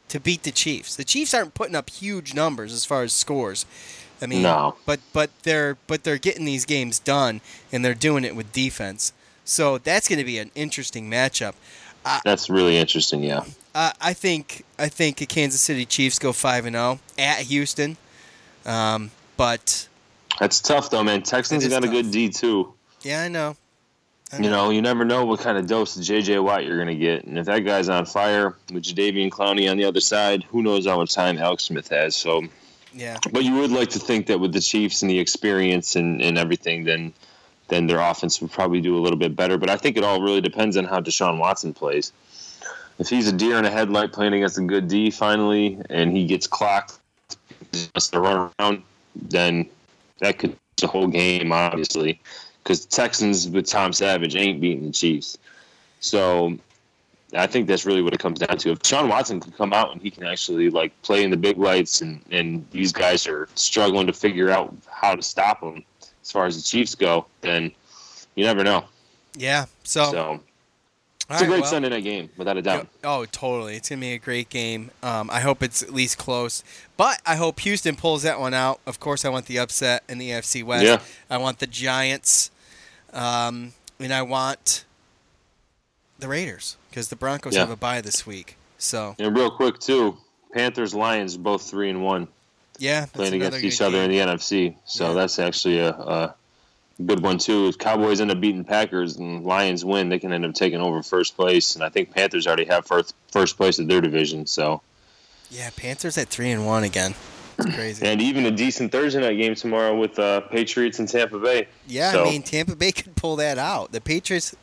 [0.10, 0.96] to beat the Chiefs?
[0.96, 3.66] The Chiefs aren't putting up huge numbers as far as scores.
[4.22, 4.76] I mean, No.
[4.86, 7.42] but but they're but they're getting these games done,
[7.72, 9.14] and they're doing it with defense.
[9.46, 11.54] So that's going to be an interesting matchup.
[12.24, 13.24] That's really interesting.
[13.24, 13.44] Yeah.
[13.74, 17.98] Uh, I think I think the Kansas City Chiefs go five and zero at Houston,
[18.66, 19.88] um, but
[20.40, 21.24] That's tough though, man.
[21.24, 22.74] Texans got a good D too.
[23.02, 23.56] yeah, I know.
[24.40, 26.96] You know, you never know what kind of dose of JJ Watt you're going to
[26.96, 27.26] get.
[27.26, 30.86] And if that guy's on fire with Jadeveon Clowney on the other side, who knows
[30.88, 32.16] how much time Alex Smith has.
[32.16, 32.44] So,
[32.94, 33.18] Yeah.
[33.32, 36.38] but you would like to think that with the Chiefs and the experience and, and
[36.38, 37.14] everything, then
[37.68, 39.58] then their offense would probably do a little bit better.
[39.58, 42.12] But I think it all really depends on how Deshaun Watson plays.
[43.00, 46.26] If he's a deer in a headlight playing against a good D finally, and he
[46.26, 47.00] gets clocked,
[47.96, 48.84] just to run around,
[49.16, 49.70] then
[50.20, 52.20] that could the whole game, obviously,
[52.64, 55.38] because Texans with Tom Savage ain't beating the Chiefs.
[55.99, 56.57] So
[57.34, 58.72] I think that's really what it comes down to.
[58.72, 61.57] If Sean Watson can come out and he can actually like play in the big
[61.57, 65.84] lights, and and these guys are struggling to figure out how to stop him
[66.22, 67.72] as far as the Chiefs go, then
[68.36, 68.86] you never know.
[69.36, 69.66] Yeah.
[69.84, 70.39] So, So
[71.32, 72.88] all it's a right, great well- Sunday night game, without a doubt.
[73.04, 73.76] Oh, totally.
[73.76, 74.92] It's going to be a great game.
[75.02, 76.64] Um, I hope it's at least close.
[76.98, 78.80] But I hope Houston pulls that one out.
[78.86, 80.86] Of course, I want the upset in the AFC West.
[80.86, 81.00] Yeah.
[81.30, 82.52] I want the Giants.
[83.14, 84.86] Um, and I want
[86.20, 87.62] the Raiders because the Broncos Yeah.
[87.62, 88.58] have a bye this week.
[88.78, 90.18] So, And real quick too,
[90.54, 92.28] Panthers Lions both three and one.
[92.80, 93.02] yeah.
[93.02, 94.76] that's playing against each good other in the NFC.
[94.86, 95.14] So Yeah.
[95.14, 96.36] that's actually a, a
[97.02, 97.68] good one too.
[97.68, 101.02] If Cowboys end up beating Packers and Lions win, they can end up taking over
[101.04, 101.76] first place.
[101.76, 104.45] And I think Panthers already have first first place of their division.
[104.47, 104.82] So
[105.49, 107.14] Yeah, Panthers at 3 and 1 again.
[107.60, 108.06] It's crazy.
[108.06, 111.68] and even a decent Thursday night game tomorrow with uh, Patriots and Tampa Bay.
[111.88, 113.91] Yeah, So- I mean Tampa Bay could pull that out.
[113.91, 114.56] The Patriots,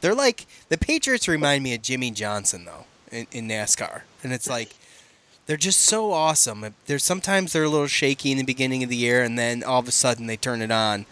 [0.00, 4.48] they're like the Patriots remind me of Jimmie Johnson though in, in NASCAR, and it's
[4.48, 4.74] like
[5.46, 6.74] they're just so awesome.
[6.86, 9.80] There's sometimes they're a little shaky in the beginning of the year, and then all
[9.80, 11.06] of a sudden they turn it on,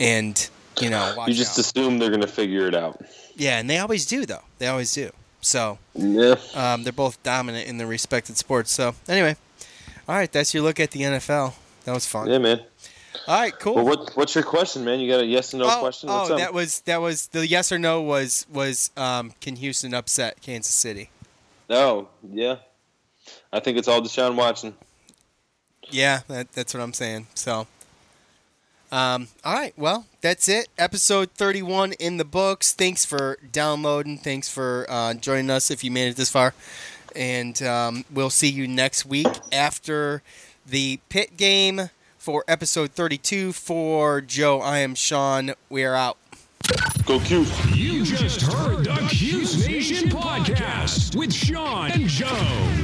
[0.00, 0.48] and
[0.80, 1.64] you know, watch you just out.
[1.66, 3.00] assume they're going to figure it out.
[3.36, 4.42] yeah, and they always do though.
[4.58, 5.10] They always do.
[5.40, 6.36] So Yeah.
[6.54, 8.70] um, they're both dominant in their respected sports.
[8.72, 9.36] So anyway,
[10.08, 11.54] All right, that's your look at the NFL.
[11.84, 12.28] That was fun.
[12.28, 12.60] Yeah, man.
[13.26, 13.76] All right, cool.
[13.76, 15.00] Well, what, what's your question, man?
[15.00, 16.10] You got a yes or no oh, question?
[16.10, 16.38] oh, up?
[16.38, 20.74] that was that was the yes or no was was um, can Houston upset Kansas
[20.74, 21.10] City?
[21.70, 22.56] Oh, yeah.
[23.52, 24.74] I think it's all Deshaun Watson.
[25.90, 27.26] Yeah, that, that's what I'm saying.
[27.34, 27.66] So,
[28.94, 30.68] um, all right, well, that's it.
[30.78, 32.72] Episode 31 in the books.
[32.72, 34.18] Thanks for downloading.
[34.18, 36.54] Thanks for uh, joining us if you made it this far.
[37.16, 40.22] And um, we'll see you next week after
[40.64, 43.52] the Pitt game for episode 32.
[43.52, 45.54] For Joe, I am Sean.
[45.68, 46.16] We are out.
[47.04, 47.76] Go Cuse.
[47.76, 52.83] You just heard the Cuse Nation podcast with Sean and Joe.